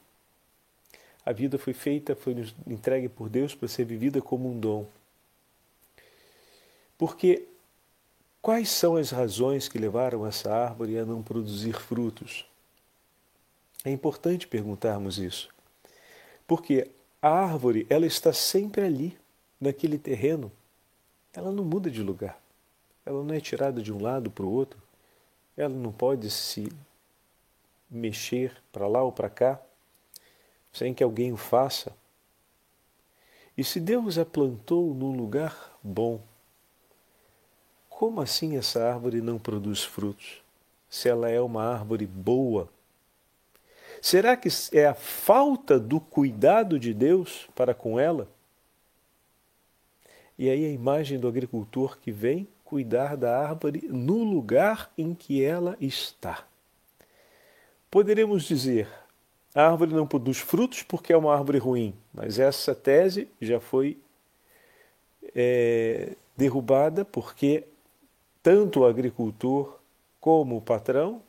A 1.24 1.32
vida 1.32 1.58
foi 1.58 1.72
feita, 1.72 2.16
foi 2.16 2.34
entregue 2.66 3.08
por 3.08 3.28
Deus 3.28 3.54
para 3.54 3.68
ser 3.68 3.84
vivida 3.84 4.20
como 4.20 4.50
um 4.50 4.58
dom. 4.58 4.86
Porque 6.98 7.46
quais 8.42 8.68
são 8.68 8.96
as 8.96 9.10
razões 9.10 9.68
que 9.68 9.78
levaram 9.78 10.26
essa 10.26 10.52
árvore 10.52 10.98
a 10.98 11.04
não 11.04 11.22
produzir 11.22 11.74
frutos? 11.74 12.44
É 13.84 13.90
importante 13.90 14.46
perguntarmos 14.46 15.18
isso. 15.18 15.48
Porque 16.46 16.90
a 17.22 17.30
árvore, 17.30 17.86
ela 17.88 18.06
está 18.06 18.32
sempre 18.32 18.82
ali, 18.82 19.16
naquele 19.60 19.98
terreno. 19.98 20.50
Ela 21.32 21.50
não 21.52 21.64
muda 21.64 21.90
de 21.90 22.02
lugar. 22.02 22.40
Ela 23.04 23.22
não 23.22 23.34
é 23.34 23.40
tirada 23.40 23.82
de 23.82 23.92
um 23.92 24.00
lado 24.00 24.30
para 24.30 24.44
o 24.44 24.50
outro. 24.52 24.80
Ela 25.56 25.74
não 25.74 25.92
pode 25.92 26.30
se 26.30 26.70
mexer 27.90 28.56
para 28.72 28.86
lá 28.86 29.02
ou 29.02 29.12
para 29.12 29.28
cá 29.28 29.60
sem 30.72 30.94
que 30.94 31.02
alguém 31.02 31.32
o 31.32 31.36
faça. 31.36 31.92
E 33.56 33.64
se 33.64 33.80
Deus 33.80 34.16
a 34.18 34.24
plantou 34.24 34.94
num 34.94 35.16
lugar 35.16 35.76
bom, 35.82 36.20
como 37.88 38.20
assim 38.20 38.56
essa 38.56 38.88
árvore 38.88 39.20
não 39.20 39.38
produz 39.38 39.82
frutos? 39.82 40.40
Se 40.88 41.08
ela 41.08 41.28
é 41.28 41.40
uma 41.40 41.64
árvore 41.64 42.06
boa, 42.06 42.68
Será 44.00 44.34
que 44.34 44.48
é 44.72 44.86
a 44.86 44.94
falta 44.94 45.78
do 45.78 46.00
cuidado 46.00 46.78
de 46.78 46.94
Deus 46.94 47.48
para 47.54 47.74
com 47.74 48.00
ela? 48.00 48.26
E 50.40 50.48
aí 50.48 50.64
a 50.64 50.70
imagem 50.70 51.18
do 51.18 51.28
agricultor 51.28 51.98
que 51.98 52.10
vem 52.10 52.48
cuidar 52.64 53.14
da 53.14 53.46
árvore 53.46 53.86
no 53.90 54.24
lugar 54.24 54.90
em 54.96 55.12
que 55.12 55.44
ela 55.44 55.76
está. 55.78 56.46
Poderemos 57.90 58.44
dizer, 58.44 58.88
a 59.54 59.66
árvore 59.66 59.92
não 59.92 60.06
produz 60.06 60.38
frutos 60.38 60.82
porque 60.82 61.12
é 61.12 61.16
uma 61.18 61.36
árvore 61.36 61.58
ruim, 61.58 61.92
mas 62.10 62.38
essa 62.38 62.74
tese 62.74 63.28
já 63.38 63.60
foi 63.60 63.98
é, 65.36 66.16
derrubada 66.34 67.04
porque 67.04 67.64
tanto 68.42 68.80
o 68.80 68.86
agricultor 68.86 69.78
como 70.18 70.56
o 70.56 70.62
patrão 70.62 71.20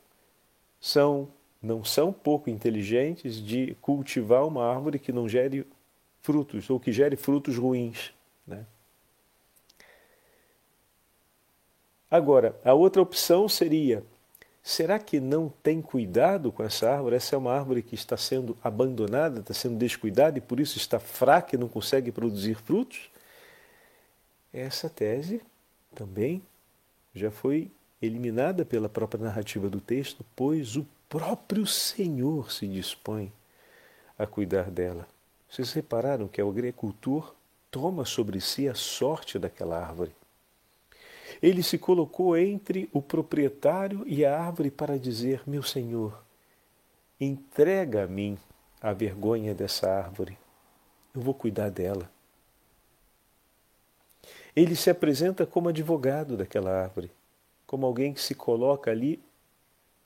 são 0.80 1.28
não 1.60 1.84
são 1.84 2.14
pouco 2.14 2.48
inteligentes 2.48 3.44
de 3.44 3.76
cultivar 3.82 4.46
uma 4.46 4.64
árvore 4.64 4.98
que 4.98 5.12
não 5.12 5.28
gere 5.28 5.66
frutos 6.22 6.70
ou 6.70 6.80
que 6.80 6.90
gere 6.90 7.14
frutos 7.14 7.58
ruins. 7.58 8.14
Né? 8.46 8.64
Agora, 12.12 12.54
a 12.62 12.74
outra 12.74 13.00
opção 13.00 13.48
seria: 13.48 14.04
será 14.62 14.98
que 14.98 15.18
não 15.18 15.48
tem 15.62 15.80
cuidado 15.80 16.52
com 16.52 16.62
essa 16.62 16.90
árvore? 16.90 17.16
Essa 17.16 17.34
é 17.36 17.38
uma 17.38 17.54
árvore 17.54 17.82
que 17.82 17.94
está 17.94 18.18
sendo 18.18 18.54
abandonada, 18.62 19.40
está 19.40 19.54
sendo 19.54 19.78
descuidada 19.78 20.36
e 20.36 20.40
por 20.42 20.60
isso 20.60 20.76
está 20.76 21.00
fraca 21.00 21.56
e 21.56 21.58
não 21.58 21.68
consegue 21.68 22.12
produzir 22.12 22.54
frutos? 22.54 23.10
Essa 24.52 24.90
tese 24.90 25.40
também 25.94 26.42
já 27.14 27.30
foi 27.30 27.70
eliminada 28.02 28.62
pela 28.62 28.90
própria 28.90 29.24
narrativa 29.24 29.70
do 29.70 29.80
texto, 29.80 30.22
pois 30.36 30.76
o 30.76 30.86
próprio 31.08 31.66
Senhor 31.66 32.52
se 32.52 32.68
dispõe 32.68 33.32
a 34.18 34.26
cuidar 34.26 34.70
dela. 34.70 35.08
Vocês 35.48 35.72
repararam 35.72 36.28
que 36.28 36.42
o 36.42 36.50
agricultor 36.50 37.34
toma 37.70 38.04
sobre 38.04 38.38
si 38.38 38.68
a 38.68 38.74
sorte 38.74 39.38
daquela 39.38 39.78
árvore. 39.78 40.12
Ele 41.42 41.62
se 41.62 41.76
colocou 41.76 42.36
entre 42.36 42.88
o 42.92 43.02
proprietário 43.02 44.04
e 44.06 44.24
a 44.24 44.38
árvore 44.38 44.70
para 44.70 44.98
dizer: 44.98 45.42
Meu 45.46 45.62
Senhor, 45.62 46.22
entrega 47.20 48.04
a 48.04 48.06
mim 48.06 48.38
a 48.80 48.92
vergonha 48.92 49.54
dessa 49.54 49.90
árvore, 49.90 50.38
eu 51.14 51.20
vou 51.20 51.34
cuidar 51.34 51.70
dela. 51.70 52.08
Ele 54.54 54.76
se 54.76 54.90
apresenta 54.90 55.44
como 55.46 55.68
advogado 55.68 56.36
daquela 56.36 56.70
árvore, 56.70 57.10
como 57.66 57.86
alguém 57.86 58.12
que 58.12 58.20
se 58.20 58.34
coloca 58.34 58.90
ali 58.90 59.20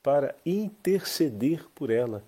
para 0.01 0.33
interceder 0.45 1.65
por 1.75 1.89
ela. 1.89 2.23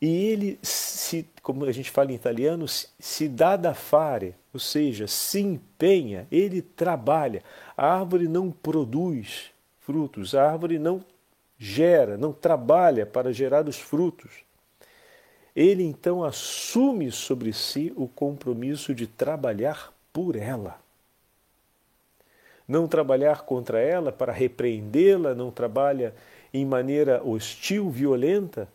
E 0.00 0.06
ele, 0.26 0.58
se, 0.62 1.28
como 1.42 1.64
a 1.64 1.72
gente 1.72 1.90
fala 1.90 2.12
em 2.12 2.14
italiano, 2.14 2.66
se, 2.68 2.88
se 2.98 3.28
dá 3.28 3.56
da 3.56 3.74
fare, 3.74 4.34
ou 4.52 4.60
seja, 4.60 5.06
se 5.06 5.40
empenha, 5.40 6.26
ele 6.30 6.60
trabalha. 6.60 7.42
A 7.76 7.94
árvore 7.94 8.28
não 8.28 8.50
produz 8.50 9.50
frutos, 9.80 10.34
a 10.34 10.50
árvore 10.50 10.78
não 10.78 11.04
gera, 11.58 12.16
não 12.16 12.32
trabalha 12.32 13.06
para 13.06 13.32
gerar 13.32 13.66
os 13.66 13.78
frutos. 13.78 14.30
Ele 15.54 15.82
então 15.82 16.24
assume 16.24 17.10
sobre 17.10 17.52
si 17.52 17.92
o 17.96 18.08
compromisso 18.08 18.94
de 18.94 19.06
trabalhar 19.06 19.92
por 20.12 20.36
ela. 20.36 20.80
Não 22.66 22.86
trabalhar 22.86 23.42
contra 23.42 23.80
ela 23.80 24.12
para 24.12 24.32
repreendê-la, 24.32 25.34
não 25.34 25.50
trabalha 25.50 26.14
em 26.52 26.64
maneira 26.64 27.22
hostil, 27.24 27.90
violenta, 27.90 28.68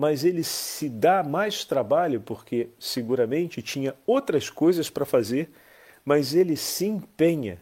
mas 0.00 0.24
ele 0.24 0.42
se 0.42 0.88
dá 0.88 1.22
mais 1.22 1.62
trabalho 1.62 2.22
porque 2.22 2.70
seguramente 2.78 3.60
tinha 3.60 3.94
outras 4.06 4.48
coisas 4.48 4.88
para 4.88 5.04
fazer, 5.04 5.50
mas 6.02 6.34
ele 6.34 6.56
se 6.56 6.86
empenha 6.86 7.60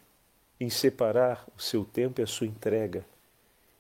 em 0.61 0.71
separar 0.71 1.45
o 1.57 1.61
seu 1.61 1.85
tempo 1.85 2.21
e 2.21 2.23
a 2.23 2.29
sua 2.29 2.47
entrega. 2.47 3.05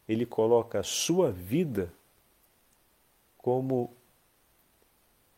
Ele 0.09 0.27
coloca 0.27 0.81
a 0.81 0.83
sua 0.83 1.31
vida 1.31 1.95
como 3.37 3.93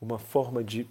uma 0.00 0.18
forma 0.18 0.64
de 0.64 0.88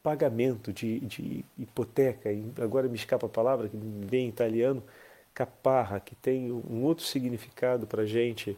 pagamento, 0.00 0.72
de, 0.72 1.00
de 1.00 1.44
hipoteca, 1.58 2.28
agora 2.62 2.86
me 2.86 2.94
escapa 2.94 3.26
a 3.26 3.28
palavra 3.28 3.68
que 3.68 3.76
vem 3.76 4.26
em 4.26 4.28
italiano, 4.28 4.80
caparra, 5.34 5.98
que 5.98 6.14
tem 6.14 6.52
um 6.52 6.84
outro 6.84 7.04
significado 7.04 7.84
para 7.84 8.02
a 8.02 8.06
gente, 8.06 8.56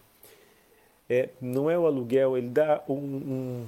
é, 1.10 1.28
não 1.40 1.68
é 1.68 1.76
o 1.76 1.86
aluguel, 1.86 2.38
ele 2.38 2.48
dá 2.48 2.84
um, 2.88 2.94
um 2.94 3.66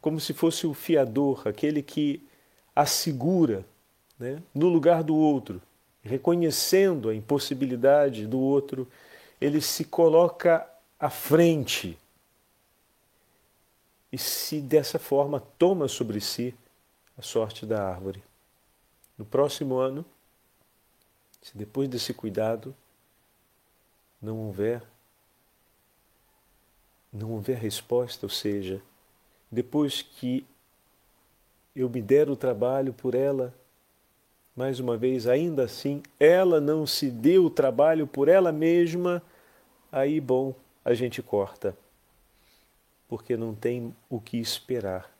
como 0.00 0.18
se 0.18 0.32
fosse 0.32 0.66
o 0.66 0.72
fiador, 0.72 1.46
aquele 1.46 1.82
que 1.82 2.26
assegura 2.74 3.66
né, 4.18 4.42
no 4.54 4.68
lugar 4.68 5.02
do 5.02 5.14
outro, 5.14 5.60
reconhecendo 6.02 7.10
a 7.10 7.14
impossibilidade 7.14 8.26
do 8.26 8.40
outro, 8.40 8.88
ele 9.38 9.60
se 9.60 9.84
coloca 9.84 10.66
à 10.98 11.10
frente 11.10 11.98
e 14.10 14.16
se 14.16 14.60
dessa 14.60 14.98
forma 14.98 15.42
toma 15.58 15.86
sobre 15.86 16.20
si 16.20 16.54
a 17.18 17.22
sorte 17.22 17.66
da 17.66 17.86
árvore. 17.86 18.22
No 19.18 19.26
próximo 19.26 19.76
ano, 19.76 20.04
se 21.42 21.58
depois 21.58 21.88
desse 21.88 22.14
cuidado 22.14 22.74
não 24.22 24.38
houver 24.46 24.82
não 27.16 27.32
houver 27.32 27.56
resposta, 27.56 28.26
ou 28.26 28.30
seja, 28.30 28.80
depois 29.50 30.02
que 30.02 30.46
eu 31.74 31.88
me 31.88 32.00
der 32.00 32.28
o 32.30 32.36
trabalho 32.36 32.92
por 32.92 33.14
ela, 33.14 33.54
mais 34.54 34.80
uma 34.80 34.96
vez, 34.96 35.26
ainda 35.26 35.64
assim, 35.64 36.02
ela 36.18 36.60
não 36.60 36.86
se 36.86 37.10
deu 37.10 37.44
o 37.44 37.50
trabalho 37.50 38.06
por 38.06 38.28
ela 38.28 38.50
mesma, 38.52 39.22
aí, 39.92 40.20
bom, 40.20 40.54
a 40.84 40.94
gente 40.94 41.22
corta, 41.22 41.76
porque 43.08 43.36
não 43.36 43.54
tem 43.54 43.94
o 44.08 44.20
que 44.20 44.38
esperar. 44.38 45.14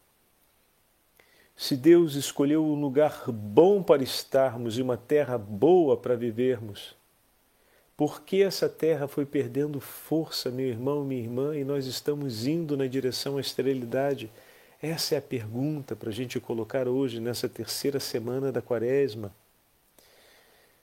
Se 1.54 1.76
Deus 1.76 2.14
escolheu 2.14 2.64
um 2.64 2.78
lugar 2.80 3.30
bom 3.30 3.82
para 3.82 4.02
estarmos 4.02 4.78
e 4.78 4.82
uma 4.82 4.96
terra 4.96 5.38
boa 5.38 5.96
para 5.96 6.14
vivermos, 6.14 6.94
por 7.96 8.22
que 8.22 8.42
essa 8.42 8.68
terra 8.68 9.08
foi 9.08 9.24
perdendo 9.24 9.80
força, 9.80 10.50
meu 10.50 10.66
irmão, 10.66 11.02
minha 11.02 11.22
irmã, 11.22 11.56
e 11.56 11.64
nós 11.64 11.86
estamos 11.86 12.46
indo 12.46 12.76
na 12.76 12.86
direção 12.86 13.38
à 13.38 13.40
esterilidade? 13.40 14.30
Essa 14.82 15.14
é 15.14 15.18
a 15.18 15.22
pergunta 15.22 15.96
para 15.96 16.10
a 16.10 16.12
gente 16.12 16.38
colocar 16.38 16.86
hoje, 16.86 17.18
nessa 17.20 17.48
terceira 17.48 17.98
semana 17.98 18.52
da 18.52 18.60
Quaresma. 18.60 19.34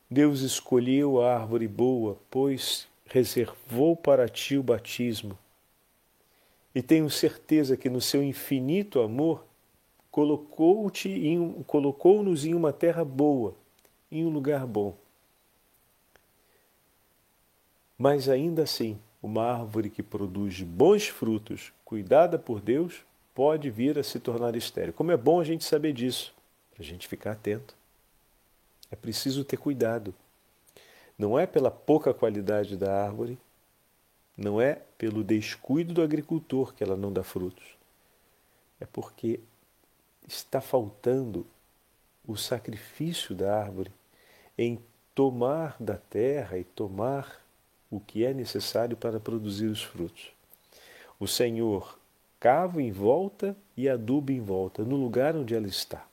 Deus 0.09 0.41
escolheu 0.41 1.21
a 1.21 1.35
árvore 1.35 1.67
boa, 1.67 2.17
pois 2.31 2.87
reservou 3.05 3.95
para 3.95 4.27
ti 4.27 4.57
o 4.57 4.63
batismo. 4.63 5.37
E 6.73 6.81
tenho 6.81 7.07
certeza 7.11 7.77
que 7.77 7.89
no 7.89 8.01
seu 8.01 8.23
infinito 8.23 8.99
amor 8.99 9.45
colocou-te 10.09 11.37
colocou-nos 11.67 12.43
em 12.45 12.55
uma 12.55 12.73
terra 12.73 13.05
boa, 13.05 13.55
em 14.11 14.25
um 14.25 14.29
lugar 14.29 14.65
bom. 14.65 15.02
Mas 17.97 18.27
ainda 18.27 18.63
assim, 18.63 18.99
uma 19.21 19.43
árvore 19.43 19.89
que 19.89 20.03
produz 20.03 20.61
bons 20.61 21.07
frutos, 21.07 21.71
cuidada 21.85 22.37
por 22.37 22.59
Deus, 22.59 23.05
pode 23.33 23.69
vir 23.69 23.97
a 23.97 24.03
se 24.03 24.19
tornar 24.19 24.55
estéril. 24.55 24.93
Como 24.93 25.11
é 25.11 25.17
bom 25.17 25.39
a 25.39 25.43
gente 25.43 25.63
saber 25.63 25.93
disso, 25.93 26.33
para 26.71 26.83
a 26.83 26.85
gente 26.85 27.07
ficar 27.07 27.31
atento. 27.31 27.75
É 28.91 28.95
preciso 28.95 29.43
ter 29.43 29.57
cuidado. 29.57 30.13
Não 31.17 31.37
é 31.37 31.45
pela 31.45 31.71
pouca 31.71 32.13
qualidade 32.13 32.75
da 32.75 33.05
árvore, 33.05 33.37
não 34.35 34.59
é 34.59 34.81
pelo 34.97 35.23
descuido 35.23 35.93
do 35.93 36.01
agricultor 36.01 36.73
que 36.73 36.83
ela 36.83 36.97
não 36.97 37.13
dá 37.13 37.23
frutos. 37.23 37.77
É 38.79 38.85
porque 38.85 39.39
está 40.27 40.59
faltando 40.59 41.45
o 42.25 42.35
sacrifício 42.35 43.35
da 43.35 43.59
árvore 43.59 43.91
em 44.57 44.79
tomar 45.13 45.75
da 45.79 45.97
terra 45.97 46.57
e 46.57 46.63
tomar 46.63 47.42
o 47.95 47.99
que 47.99 48.25
é 48.25 48.33
necessário 48.33 48.97
para 48.97 49.19
produzir 49.19 49.67
os 49.67 49.83
frutos. 49.83 50.31
O 51.19 51.27
Senhor 51.27 51.99
cava 52.39 52.81
em 52.81 52.91
volta 52.91 53.55
e 53.77 53.87
aduba 53.87 54.31
em 54.31 54.41
volta, 54.41 54.83
no 54.83 54.95
lugar 54.95 55.35
onde 55.35 55.53
ela 55.53 55.67
está. 55.67 56.05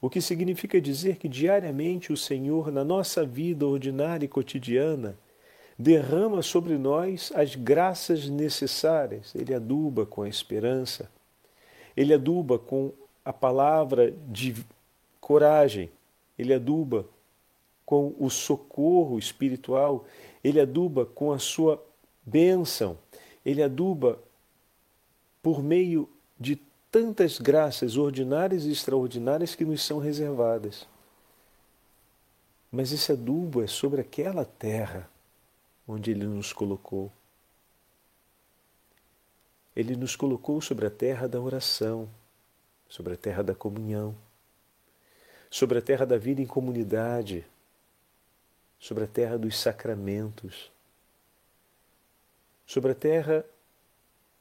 O 0.00 0.08
que 0.08 0.20
significa 0.20 0.80
dizer 0.80 1.16
que 1.16 1.28
diariamente 1.28 2.12
o 2.12 2.16
Senhor, 2.16 2.70
na 2.70 2.84
nossa 2.84 3.26
vida 3.26 3.66
ordinária 3.66 4.24
e 4.24 4.28
cotidiana, 4.28 5.16
derrama 5.78 6.42
sobre 6.42 6.78
nós 6.78 7.32
as 7.34 7.54
graças 7.54 8.28
necessárias. 8.28 9.34
Ele 9.34 9.52
aduba 9.52 10.06
com 10.06 10.22
a 10.22 10.28
esperança, 10.28 11.10
ele 11.96 12.14
aduba 12.14 12.58
com 12.58 12.92
a 13.24 13.32
palavra 13.32 14.14
de 14.28 14.54
coragem, 15.20 15.90
ele 16.38 16.54
aduba 16.54 17.04
com 17.86 18.16
o 18.18 18.28
socorro 18.28 19.16
espiritual, 19.16 20.04
ele 20.42 20.60
aduba 20.60 21.06
com 21.06 21.32
a 21.32 21.38
sua 21.38 21.82
bênção, 22.24 22.98
ele 23.44 23.62
aduba 23.62 24.20
por 25.40 25.62
meio 25.62 26.08
de 26.38 26.56
tantas 26.90 27.38
graças 27.38 27.96
ordinárias 27.96 28.64
e 28.64 28.72
extraordinárias 28.72 29.54
que 29.54 29.64
nos 29.64 29.82
são 29.82 30.00
reservadas. 30.00 30.86
Mas 32.72 32.90
esse 32.90 33.12
adubo 33.12 33.62
é 33.62 33.68
sobre 33.68 34.00
aquela 34.00 34.44
terra 34.44 35.08
onde 35.86 36.10
ele 36.10 36.26
nos 36.26 36.52
colocou. 36.52 37.12
Ele 39.74 39.94
nos 39.94 40.16
colocou 40.16 40.60
sobre 40.60 40.86
a 40.86 40.90
terra 40.90 41.28
da 41.28 41.40
oração, 41.40 42.08
sobre 42.88 43.14
a 43.14 43.16
terra 43.16 43.42
da 43.42 43.54
comunhão, 43.54 44.16
sobre 45.50 45.78
a 45.78 45.82
terra 45.82 46.04
da 46.04 46.18
vida 46.18 46.40
em 46.40 46.46
comunidade, 46.46 47.46
sobre 48.78 49.04
a 49.04 49.06
terra 49.06 49.38
dos 49.38 49.58
sacramentos, 49.58 50.70
sobre 52.66 52.92
a 52.92 52.94
terra 52.94 53.44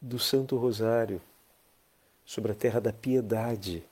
do 0.02 0.20
Santo 0.20 0.58
Rosário, 0.58 1.22
sobre 2.26 2.52
a 2.52 2.56
terra 2.56 2.80
da 2.80 2.94
piedade. 2.94 3.84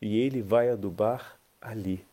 E 0.00 0.18
Ele 0.18 0.42
vai 0.42 0.68
adubar 0.70 1.38
ali, 1.60 2.04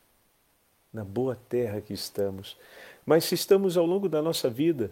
na 0.93 1.03
boa 1.03 1.35
terra 1.49 1.81
que 1.81 1.93
estamos. 1.93 2.57
Mas 3.05 3.25
se 3.25 3.35
estamos 3.35 3.77
ao 3.77 3.85
longo 3.85 4.07
da 4.07 4.21
nossa 4.21 4.49
vida 4.49 4.91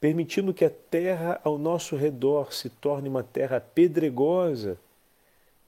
permitindo 0.00 0.54
que 0.54 0.64
a 0.64 0.70
terra 0.70 1.40
ao 1.42 1.58
nosso 1.58 1.96
redor 1.96 2.52
se 2.52 2.70
torne 2.70 3.08
uma 3.08 3.22
terra 3.22 3.60
pedregosa, 3.60 4.78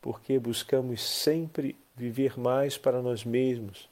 porque 0.01 0.38
buscamos 0.38 1.03
sempre 1.03 1.77
viver 2.00 2.40
mais 2.40 2.78
para 2.78 3.02
nós 3.02 3.24
mesmos, 3.24 3.86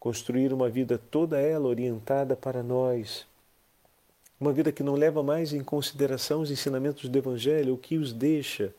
construir 0.00 0.52
uma 0.52 0.68
vida 0.68 0.98
toda 0.98 1.38
ela 1.38 1.68
orientada 1.68 2.34
para 2.34 2.64
nós, 2.64 3.24
uma 4.40 4.52
vida 4.52 4.72
que 4.72 4.82
não 4.82 4.94
leva 4.94 5.22
mais 5.22 5.52
em 5.52 5.62
consideração 5.62 6.40
os 6.40 6.50
ensinamentos 6.50 7.08
do 7.08 7.16
Evangelho, 7.16 7.74
o 7.74 7.78
que 7.78 7.96
os 7.96 8.12
deixa. 8.12 8.74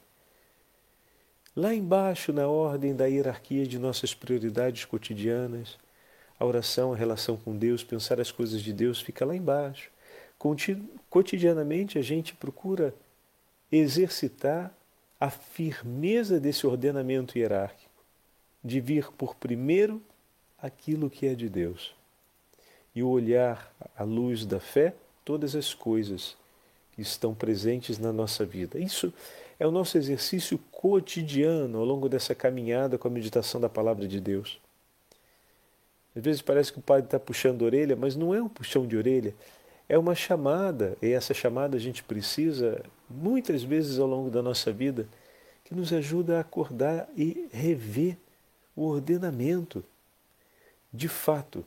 Lá 1.56 1.74
embaixo, 1.74 2.34
na 2.34 2.48
ordem 2.48 2.94
da 2.94 3.06
hierarquia 3.06 3.66
de 3.66 3.80
nossas 3.80 4.14
prioridades 4.14 4.84
cotidianas, 4.84 5.78
a 6.38 6.46
oração, 6.46 6.92
a 6.92 6.98
relação 6.98 7.38
com 7.38 7.56
Deus, 7.56 7.82
pensar 7.82 8.20
as 8.20 8.32
coisas 8.32 8.62
de 8.62 8.74
Deus 8.74 9.00
fica 9.00 9.24
lá 9.24 9.36
embaixo. 9.36 9.90
Cotidianamente 11.10 11.98
a 11.98 12.02
gente 12.02 12.34
procura 12.34 12.94
exercitar 13.72 14.74
a 15.20 15.30
firmeza 15.30 16.40
desse 16.40 16.66
ordenamento 16.66 17.38
hierárquico 17.38 17.91
de 18.64 18.80
vir 18.80 19.12
por 19.12 19.36
primeiro 19.36 20.02
aquilo 20.62 21.10
que 21.10 21.26
é 21.26 21.36
de 21.36 21.50
Deus 21.50 21.94
e 22.96 23.02
o 23.02 23.10
olhar 23.10 23.74
à 23.96 24.04
luz 24.04 24.46
da 24.46 24.60
fé 24.60 24.94
todas 25.24 25.56
as 25.56 25.74
coisas 25.74 26.36
que 26.94 27.02
estão 27.02 27.34
presentes 27.34 27.98
na 27.98 28.12
nossa 28.12 28.46
vida. 28.46 28.78
Isso 28.78 29.14
é 29.60 29.66
o 29.66 29.72
nosso 29.72 29.98
exercício 29.98 30.60
cotidiano 30.72 31.80
ao 31.80 31.86
longo 31.86 32.10
dessa 32.10 32.36
caminhada 32.36 32.98
com 32.98 33.08
a 33.08 33.12
meditação 33.12 33.62
da 33.62 33.70
palavra 33.70 34.08
de 34.08 34.20
Deus. 34.20 34.60
Às 36.16 36.22
vezes 36.22 36.42
parece 36.42 36.74
que 36.74 36.80
o 36.80 36.82
padre 36.82 37.06
está 37.06 37.20
puxando 37.20 37.62
a 37.62 37.66
orelha, 37.66 37.96
mas 37.96 38.16
não 38.16 38.36
é 38.36 38.42
um 38.42 38.50
puxão 38.50 38.86
de 38.86 38.98
orelha, 38.98 39.34
é 39.88 39.98
uma 39.98 40.14
chamada, 40.14 40.98
e 41.02 41.12
essa 41.12 41.34
chamada 41.34 41.78
a 41.78 41.80
gente 41.80 42.04
precisa 42.04 42.84
muitas 43.10 43.64
vezes 43.64 44.00
ao 44.00 44.08
longo 44.08 44.30
da 44.30 44.42
nossa 44.42 44.72
vida, 44.72 45.08
que 45.64 45.74
nos 45.74 45.94
ajuda 45.94 46.38
a 46.38 46.42
acordar 46.42 47.08
e 47.16 47.48
rever 47.52 48.18
o 48.76 48.86
ordenamento. 48.86 49.84
De 50.94 51.08
fato, 51.08 51.66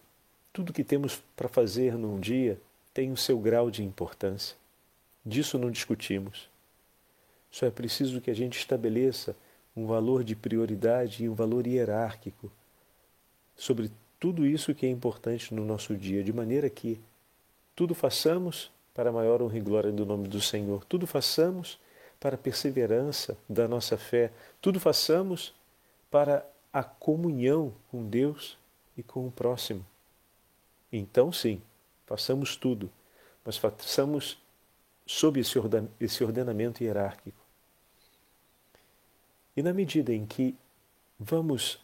tudo 0.53 0.73
que 0.73 0.85
temos 0.85 1.23
para 1.37 1.49
fazer 1.49 1.97
num 1.97 2.19
dia 2.21 2.61
tem 2.93 3.11
o 3.11 3.17
seu 3.17 3.39
grau 3.39 3.71
de 3.71 3.83
importância. 3.83 4.57
Disso 5.25 5.59
não 5.59 5.71
discutimos. 5.71 6.49
Só 7.51 7.67
é 7.67 7.71
preciso 7.71 8.21
que 8.21 8.31
a 8.31 8.35
gente 8.35 8.59
estabeleça 8.59 9.37
um 9.77 9.87
valor 9.87 10.23
de 10.23 10.37
prioridade 10.37 11.25
e 11.25 11.29
um 11.29 11.35
valor 11.35 11.67
hierárquico 11.67 12.51
sobre 13.57 13.91
tudo 14.21 14.47
isso 14.47 14.75
que 14.75 14.87
é 14.87 14.89
importante 14.89 15.53
no 15.53 15.65
nosso 15.65 15.97
dia, 15.97 16.23
de 16.23 16.33
maneira 16.33 16.71
que 16.71 17.01
tudo 17.75 17.95
façamos 17.95 18.71
para 18.95 19.11
a 19.11 19.13
maior 19.13 19.43
honra 19.43 19.59
e 19.59 19.61
glória 19.61 19.93
do 19.93 20.07
nome 20.07 20.29
do 20.29 20.41
Senhor, 20.41 20.85
tudo 20.85 21.07
façamos 21.07 21.79
para 22.21 22.37
a 22.37 22.39
perseverança 22.39 23.37
da 23.49 23.67
nossa 23.67 23.99
fé, 23.99 24.31
tudo 24.63 24.79
façamos 24.79 25.53
para 26.11 26.47
a 26.75 26.83
comunhão 26.83 27.73
com 27.89 28.05
Deus 28.05 28.59
e 28.97 29.03
com 29.05 29.29
o 29.29 29.31
próximo. 29.31 29.87
Então, 30.93 31.31
sim, 31.31 31.63
façamos 32.05 32.57
tudo, 32.57 32.91
mas 33.45 33.57
façamos 33.57 34.37
sob 35.07 35.41
esse 36.01 36.25
ordenamento 36.25 36.83
hierárquico. 36.83 37.39
E 39.57 39.63
na 39.63 39.73
medida 39.73 40.13
em 40.13 40.27
que 40.27 40.57
vamos 41.17 41.79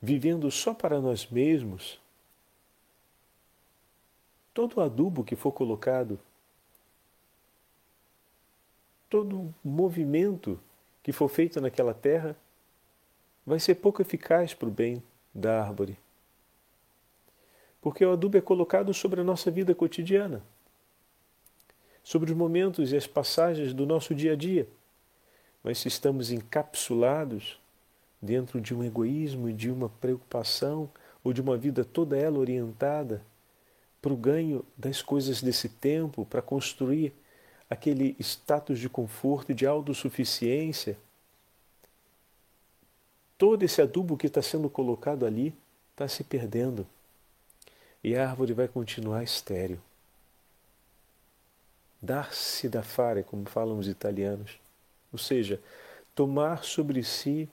vivendo 0.00 0.50
só 0.50 0.72
para 0.72 0.98
nós 0.98 1.26
mesmos, 1.26 2.00
todo 4.54 4.80
adubo 4.80 5.22
que 5.22 5.36
for 5.36 5.52
colocado, 5.52 6.18
todo 9.10 9.54
movimento 9.62 10.58
que 11.02 11.12
for 11.12 11.28
feito 11.28 11.60
naquela 11.60 11.92
terra, 11.92 12.34
vai 13.46 13.58
ser 13.58 13.76
pouco 13.76 14.00
eficaz 14.00 14.54
para 14.54 14.68
o 14.68 14.72
bem 14.72 15.02
da 15.34 15.62
árvore. 15.62 15.98
Porque 17.80 18.04
o 18.04 18.12
adubo 18.12 18.36
é 18.36 18.40
colocado 18.40 18.94
sobre 18.94 19.20
a 19.20 19.24
nossa 19.24 19.50
vida 19.50 19.74
cotidiana, 19.74 20.42
sobre 22.02 22.30
os 22.30 22.36
momentos 22.36 22.92
e 22.92 22.96
as 22.96 23.06
passagens 23.06 23.74
do 23.74 23.84
nosso 23.84 24.14
dia 24.14 24.32
a 24.32 24.36
dia. 24.36 24.68
Mas 25.62 25.78
se 25.78 25.88
estamos 25.88 26.30
encapsulados 26.30 27.60
dentro 28.20 28.60
de 28.60 28.74
um 28.74 28.84
egoísmo 28.84 29.48
e 29.48 29.52
de 29.52 29.70
uma 29.70 29.88
preocupação 29.88 30.88
ou 31.24 31.32
de 31.32 31.40
uma 31.40 31.56
vida 31.56 31.84
toda 31.84 32.16
ela 32.16 32.38
orientada 32.38 33.22
para 34.00 34.12
o 34.12 34.16
ganho 34.16 34.64
das 34.76 35.00
coisas 35.00 35.40
desse 35.40 35.68
tempo, 35.68 36.24
para 36.26 36.42
construir 36.42 37.12
aquele 37.70 38.16
status 38.18 38.78
de 38.78 38.88
conforto 38.88 39.52
e 39.52 39.54
de 39.54 39.66
autossuficiência, 39.66 40.98
todo 43.42 43.64
esse 43.64 43.82
adubo 43.82 44.16
que 44.16 44.28
está 44.28 44.40
sendo 44.40 44.70
colocado 44.70 45.26
ali 45.26 45.52
está 45.90 46.06
se 46.06 46.22
perdendo. 46.22 46.86
E 48.00 48.14
a 48.14 48.30
árvore 48.30 48.52
vai 48.52 48.68
continuar 48.68 49.24
estéril. 49.24 49.80
Dar-se 52.00 52.68
da 52.68 52.84
fare, 52.84 53.24
como 53.24 53.44
falam 53.46 53.80
os 53.80 53.88
italianos. 53.88 54.60
Ou 55.12 55.18
seja, 55.18 55.60
tomar 56.14 56.62
sobre 56.62 57.02
si 57.02 57.48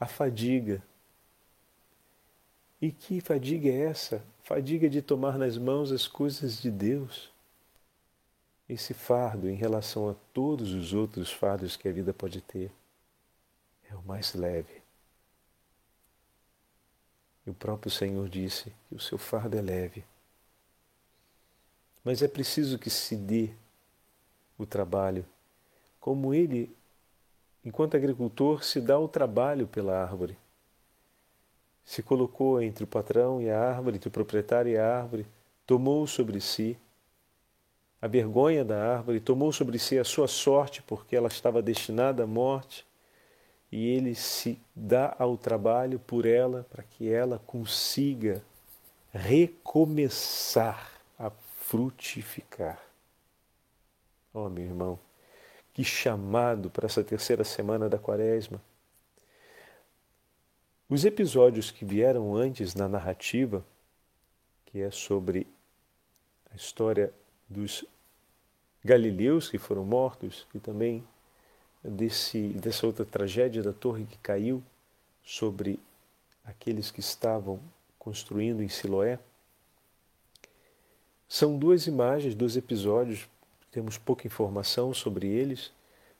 a 0.00 0.06
fadiga. 0.06 0.82
E 2.80 2.90
que 2.90 3.20
fadiga 3.20 3.68
é 3.68 3.80
essa? 3.80 4.24
Fadiga 4.42 4.88
de 4.88 5.02
tomar 5.02 5.36
nas 5.36 5.58
mãos 5.58 5.92
as 5.92 6.08
coisas 6.08 6.58
de 6.58 6.70
Deus. 6.70 7.30
Esse 8.66 8.94
fardo 8.94 9.46
em 9.50 9.56
relação 9.56 10.08
a 10.08 10.14
todos 10.32 10.72
os 10.72 10.94
outros 10.94 11.30
fardos 11.30 11.76
que 11.76 11.86
a 11.86 11.92
vida 11.92 12.14
pode 12.14 12.40
ter 12.40 12.70
é 13.90 13.94
o 13.94 14.02
mais 14.04 14.32
leve. 14.32 14.81
E 17.46 17.50
o 17.50 17.54
próprio 17.54 17.90
Senhor 17.90 18.28
disse 18.28 18.72
que 18.88 18.94
o 18.94 19.00
seu 19.00 19.18
fardo 19.18 19.56
é 19.56 19.62
leve. 19.62 20.04
Mas 22.04 22.22
é 22.22 22.28
preciso 22.28 22.78
que 22.78 22.90
se 22.90 23.16
dê 23.16 23.50
o 24.58 24.66
trabalho, 24.66 25.24
como 26.00 26.34
ele, 26.34 26.74
enquanto 27.64 27.96
agricultor, 27.96 28.64
se 28.64 28.80
dá 28.80 28.98
o 28.98 29.08
trabalho 29.08 29.66
pela 29.66 30.00
árvore. 30.02 30.36
Se 31.84 32.02
colocou 32.02 32.60
entre 32.60 32.84
o 32.84 32.86
patrão 32.86 33.40
e 33.40 33.50
a 33.50 33.58
árvore, 33.58 33.96
entre 33.96 34.08
o 34.08 34.12
proprietário 34.12 34.72
e 34.72 34.76
a 34.76 34.96
árvore, 34.98 35.26
tomou 35.66 36.06
sobre 36.06 36.40
si 36.40 36.78
a 38.00 38.08
vergonha 38.08 38.64
da 38.64 38.94
árvore, 38.96 39.20
tomou 39.20 39.52
sobre 39.52 39.78
si 39.78 39.96
a 39.96 40.04
sua 40.04 40.26
sorte, 40.26 40.82
porque 40.82 41.14
ela 41.14 41.28
estava 41.28 41.62
destinada 41.62 42.24
à 42.24 42.26
morte, 42.26 42.84
e 43.72 43.88
ele 43.88 44.14
se 44.14 44.60
dá 44.76 45.16
ao 45.18 45.38
trabalho 45.38 45.98
por 45.98 46.26
ela 46.26 46.66
para 46.70 46.82
que 46.82 47.10
ela 47.10 47.38
consiga 47.46 48.44
recomeçar 49.10 50.92
a 51.18 51.30
frutificar. 51.30 52.78
Oh, 54.34 54.50
meu 54.50 54.64
irmão, 54.64 54.98
que 55.72 55.82
chamado 55.82 56.70
para 56.70 56.84
essa 56.84 57.02
terceira 57.02 57.44
semana 57.44 57.88
da 57.88 57.98
Quaresma. 57.98 58.60
Os 60.86 61.06
episódios 61.06 61.70
que 61.70 61.86
vieram 61.86 62.36
antes 62.36 62.74
na 62.74 62.86
narrativa, 62.86 63.64
que 64.66 64.82
é 64.82 64.90
sobre 64.90 65.46
a 66.50 66.56
história 66.56 67.12
dos 67.48 67.86
galileus 68.84 69.48
que 69.48 69.56
foram 69.56 69.84
mortos 69.84 70.46
e 70.54 70.60
também 70.60 71.02
desse, 71.82 72.48
dessa 72.48 72.86
outra 72.86 73.04
tragédia 73.04 73.62
da 73.62 73.72
torre 73.72 74.04
que 74.04 74.18
caiu 74.18 74.62
sobre 75.24 75.78
aqueles 76.44 76.90
que 76.90 77.00
estavam 77.00 77.60
construindo 77.98 78.62
em 78.62 78.68
Siloé. 78.68 79.18
São 81.28 81.58
duas 81.58 81.86
imagens, 81.86 82.34
dois 82.34 82.56
episódios, 82.56 83.28
temos 83.70 83.96
pouca 83.96 84.26
informação 84.26 84.92
sobre 84.92 85.26
eles, 85.26 85.72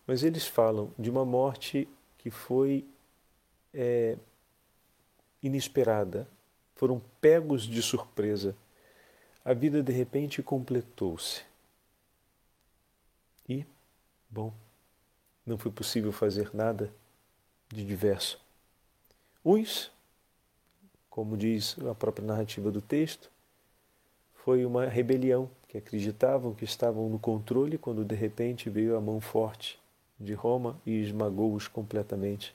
mas 0.07 0.23
eles 0.23 0.47
falam 0.47 0.91
de 0.99 1.11
uma 1.11 1.25
morte 1.25 1.87
que 2.19 2.31
foi 2.31 2.85
é, 3.75 4.17
inesperada, 5.43 6.27
foram 6.75 7.03
pegos 7.21 7.65
de 7.65 7.83
surpresa. 7.83 8.57
A 9.45 9.53
vida 9.53 9.83
de 9.83 9.93
repente 9.93 10.43
completou-se. 10.43 11.43
E, 13.49 13.67
bom, 14.31 14.55
não 15.45 15.59
foi 15.59 15.71
possível 15.71 16.13
fazer 16.13 16.51
nada 16.55 16.93
de 17.69 17.85
diverso. 17.85 18.41
Uns, 19.45 19.91
como 21.11 21.37
diz 21.37 21.77
a 21.91 21.95
própria 21.95 22.27
narrativa 22.27 22.71
do 22.71 22.81
texto, 22.81 23.31
foi 24.35 24.65
uma 24.65 24.87
rebelião, 24.87 25.51
que 25.69 25.79
acreditavam 25.79 26.55
que 26.55 26.65
estavam 26.65 27.09
no 27.09 27.19
controle 27.19 27.79
quando 27.79 28.05
de 28.05 28.15
repente 28.15 28.69
veio 28.69 28.97
a 28.97 29.01
mão 29.01 29.21
forte 29.21 29.81
de 30.19 30.35
Roma 30.35 30.81
e 30.85 31.01
esmagou-os 31.01 31.67
completamente. 31.67 32.55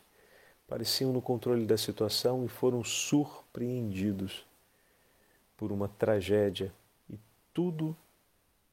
Pareciam 0.68 1.12
no 1.12 1.22
controle 1.22 1.66
da 1.66 1.78
situação 1.78 2.46
e 2.46 2.48
foram 2.48 2.84
surpreendidos 2.84 4.46
por 5.56 5.72
uma 5.72 5.88
tragédia 5.88 6.74
e 7.10 7.18
tudo 7.54 7.96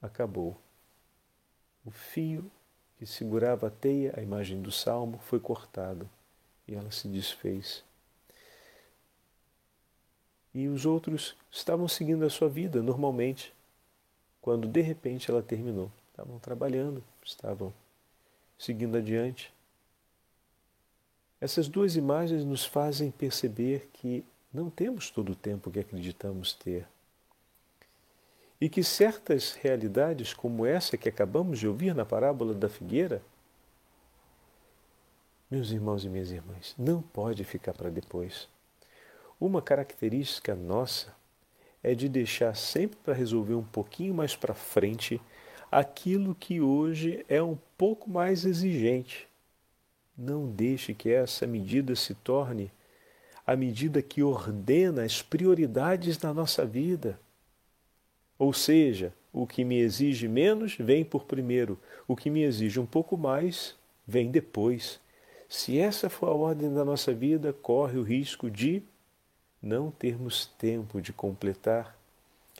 acabou. 0.03 0.61
O 1.85 1.90
fio 1.90 2.50
que 3.04 3.10
segurava 3.10 3.66
a 3.66 3.70
teia, 3.70 4.14
a 4.16 4.22
imagem 4.22 4.62
do 4.62 4.72
salmo, 4.72 5.18
foi 5.18 5.38
cortado 5.38 6.08
e 6.66 6.74
ela 6.74 6.90
se 6.90 7.06
desfez. 7.06 7.84
E 10.54 10.68
os 10.68 10.86
outros 10.86 11.36
estavam 11.50 11.86
seguindo 11.86 12.24
a 12.24 12.30
sua 12.30 12.48
vida 12.48 12.82
normalmente, 12.82 13.52
quando 14.40 14.66
de 14.66 14.80
repente 14.80 15.30
ela 15.30 15.42
terminou. 15.42 15.92
Estavam 16.10 16.38
trabalhando, 16.38 17.04
estavam 17.22 17.74
seguindo 18.58 18.96
adiante. 18.96 19.52
Essas 21.38 21.68
duas 21.68 21.96
imagens 21.96 22.42
nos 22.42 22.64
fazem 22.64 23.10
perceber 23.10 23.90
que 23.92 24.24
não 24.50 24.70
temos 24.70 25.10
todo 25.10 25.32
o 25.32 25.36
tempo 25.36 25.70
que 25.70 25.80
acreditamos 25.80 26.54
ter 26.54 26.88
e 28.64 28.68
que 28.70 28.83
certas 28.83 29.53
realidades, 29.53 30.33
como 30.33 30.64
essa 30.64 30.96
que 30.96 31.07
acabamos 31.07 31.59
de 31.59 31.68
ouvir 31.68 31.94
na 31.94 32.03
parábola 32.03 32.55
da 32.55 32.66
figueira, 32.66 33.20
meus 35.50 35.70
irmãos 35.70 36.03
e 36.03 36.09
minhas 36.09 36.31
irmãs, 36.31 36.74
não 36.79 37.03
pode 37.03 37.44
ficar 37.44 37.74
para 37.74 37.90
depois. 37.90 38.48
Uma 39.38 39.61
característica 39.61 40.55
nossa 40.55 41.14
é 41.83 41.94
de 41.94 42.09
deixar 42.09 42.57
sempre 42.57 42.96
para 43.05 43.12
resolver 43.12 43.53
um 43.53 43.62
pouquinho 43.62 44.14
mais 44.14 44.35
para 44.35 44.55
frente 44.55 45.20
aquilo 45.70 46.35
que 46.35 46.62
hoje 46.62 47.22
é 47.29 47.42
um 47.42 47.59
pouco 47.77 48.09
mais 48.09 48.46
exigente. 48.46 49.29
Não 50.16 50.50
deixe 50.50 50.94
que 50.94 51.11
essa 51.11 51.46
medida 51.46 51.94
se 51.94 52.14
torne 52.14 52.72
a 53.46 53.55
medida 53.55 54.00
que 54.00 54.22
ordena 54.22 55.05
as 55.05 55.20
prioridades 55.20 56.16
da 56.16 56.33
nossa 56.33 56.64
vida. 56.64 57.20
Ou 58.38 58.52
seja, 58.52 59.12
o 59.32 59.46
que 59.46 59.64
me 59.64 59.78
exige 59.78 60.28
menos 60.28 60.76
vem 60.78 61.04
por 61.04 61.24
primeiro, 61.24 61.78
o 62.06 62.14
que 62.14 62.30
me 62.30 62.42
exige 62.42 62.78
um 62.78 62.86
pouco 62.86 63.16
mais 63.16 63.74
vem 64.06 64.30
depois. 64.30 65.00
Se 65.48 65.78
essa 65.78 66.08
for 66.08 66.28
a 66.28 66.34
ordem 66.34 66.72
da 66.72 66.84
nossa 66.84 67.12
vida, 67.12 67.52
corre 67.52 67.98
o 67.98 68.02
risco 68.02 68.50
de 68.50 68.82
não 69.62 69.90
termos 69.90 70.46
tempo 70.58 71.00
de 71.00 71.12
completar 71.12 71.96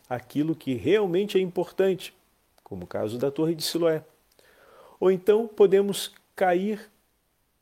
aquilo 0.09 0.55
que 0.55 0.75
realmente 0.75 1.39
é 1.39 1.41
importante, 1.41 2.15
como 2.63 2.85
o 2.85 2.87
caso 2.89 3.19
da 3.19 3.31
Torre 3.31 3.55
de 3.55 3.63
Siloé. 3.63 4.03
Ou 4.99 5.11
então 5.11 5.47
podemos 5.47 6.13
cair 6.35 6.91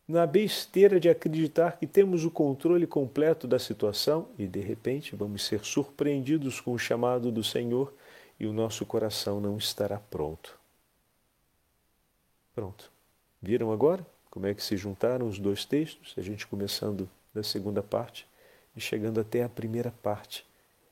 na 0.06 0.26
besteira 0.26 0.98
de 1.00 1.08
acreditar 1.08 1.78
que 1.78 1.86
temos 1.86 2.24
o 2.24 2.30
controle 2.30 2.86
completo 2.86 3.46
da 3.46 3.58
situação 3.58 4.28
e 4.38 4.46
de 4.46 4.60
repente 4.60 5.16
vamos 5.16 5.44
ser 5.44 5.64
surpreendidos 5.64 6.60
com 6.60 6.72
o 6.72 6.78
chamado 6.78 7.30
do 7.30 7.42
Senhor 7.42 7.92
e 8.42 8.46
o 8.46 8.52
nosso 8.52 8.84
coração 8.84 9.40
não 9.40 9.56
estará 9.56 10.00
pronto. 10.00 10.58
Pronto. 12.52 12.90
Viram 13.40 13.70
agora 13.70 14.04
como 14.28 14.48
é 14.48 14.54
que 14.54 14.64
se 14.64 14.76
juntaram 14.76 15.28
os 15.28 15.38
dois 15.38 15.64
textos? 15.64 16.12
A 16.18 16.20
gente 16.20 16.44
começando 16.48 17.08
da 17.32 17.44
segunda 17.44 17.84
parte 17.84 18.26
e 18.74 18.80
chegando 18.80 19.20
até 19.20 19.44
a 19.44 19.48
primeira 19.48 19.92
parte. 20.02 20.44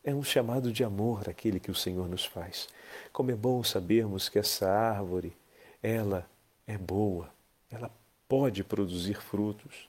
É 0.04 0.14
um 0.14 0.22
chamado 0.22 0.72
de 0.72 0.84
amor 0.84 1.28
aquele 1.28 1.58
que 1.58 1.72
o 1.72 1.74
Senhor 1.74 2.08
nos 2.08 2.24
faz. 2.24 2.68
Como 3.12 3.32
é 3.32 3.34
bom 3.34 3.64
sabermos 3.64 4.28
que 4.28 4.38
essa 4.38 4.70
árvore, 4.70 5.36
ela 5.82 6.30
é 6.68 6.78
boa, 6.78 7.34
ela 7.68 7.90
pode 8.28 8.62
produzir 8.62 9.20
frutos 9.20 9.88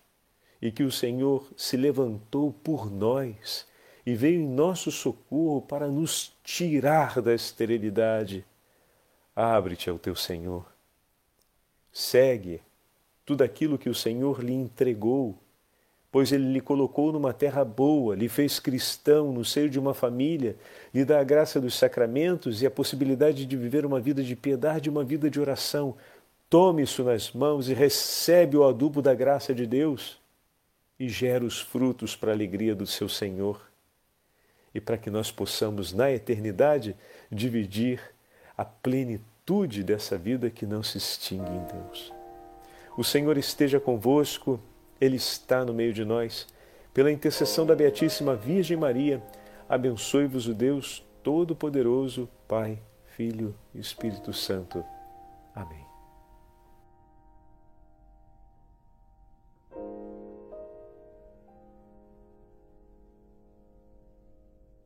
e 0.59 0.71
que 0.71 0.81
o 0.81 0.91
Senhor 0.91 1.47
se 1.55 1.77
levantou 1.77 2.51
por 2.51 2.89
nós 2.89 3.67
e 4.05 4.15
veio 4.15 4.41
em 4.41 4.47
nosso 4.47 4.91
socorro 4.91 5.61
para 5.61 5.87
nos 5.87 6.33
tirar 6.43 7.21
da 7.21 7.33
esterilidade. 7.33 8.45
Abre-te 9.35 9.89
ao 9.89 9.99
teu 9.99 10.15
Senhor. 10.15 10.65
Segue 11.91 12.61
tudo 13.25 13.43
aquilo 13.43 13.77
que 13.77 13.89
o 13.89 13.95
Senhor 13.95 14.43
lhe 14.43 14.53
entregou, 14.53 15.37
pois 16.11 16.31
ele 16.31 16.51
lhe 16.51 16.61
colocou 16.61 17.13
numa 17.13 17.33
terra 17.33 17.63
boa, 17.63 18.15
lhe 18.15 18.27
fez 18.27 18.59
cristão 18.59 19.31
no 19.31 19.45
seio 19.45 19.69
de 19.69 19.79
uma 19.79 19.93
família, 19.93 20.57
lhe 20.93 21.05
dá 21.05 21.19
a 21.19 21.23
graça 21.23 21.61
dos 21.61 21.75
sacramentos 21.75 22.61
e 22.61 22.65
a 22.65 22.71
possibilidade 22.71 23.45
de 23.45 23.55
viver 23.55 23.85
uma 23.85 23.99
vida 23.99 24.23
de 24.23 24.35
piedade, 24.35 24.89
uma 24.89 25.03
vida 25.03 25.29
de 25.29 25.39
oração. 25.39 25.95
Tome 26.49 26.83
isso 26.83 27.03
nas 27.03 27.31
mãos 27.31 27.69
e 27.69 27.73
recebe 27.73 28.57
o 28.57 28.65
adubo 28.65 29.01
da 29.01 29.13
graça 29.13 29.53
de 29.53 29.65
Deus 29.65 30.19
e 30.99 31.07
gera 31.07 31.45
os 31.45 31.61
frutos 31.61 32.15
para 32.15 32.31
a 32.31 32.33
alegria 32.33 32.75
do 32.75 32.85
seu 32.85 33.07
Senhor 33.07 33.70
e 34.73 34.79
para 34.79 34.97
que 34.97 35.09
nós 35.09 35.31
possamos, 35.31 35.93
na 35.93 36.11
eternidade, 36.11 36.95
dividir 37.31 38.01
a 38.57 38.63
plenitude 38.63 39.83
dessa 39.83 40.17
vida 40.17 40.49
que 40.49 40.65
não 40.65 40.81
se 40.81 40.97
extingue 40.97 41.51
em 41.51 41.65
Deus. 41.65 42.13
O 42.97 43.03
Senhor 43.03 43.37
esteja 43.37 43.79
convosco, 43.79 44.59
Ele 44.99 45.15
está 45.15 45.65
no 45.65 45.73
meio 45.73 45.93
de 45.93 46.05
nós. 46.05 46.47
Pela 46.93 47.11
intercessão 47.11 47.65
da 47.65 47.75
Beatíssima 47.75 48.35
Virgem 48.35 48.77
Maria, 48.77 49.21
abençoe-vos 49.67 50.47
o 50.47 50.53
Deus 50.53 51.03
Todo-Poderoso, 51.23 52.27
Pai, 52.47 52.79
Filho 53.15 53.55
e 53.73 53.79
Espírito 53.79 54.33
Santo. 54.33 54.83
Amém. 55.55 55.80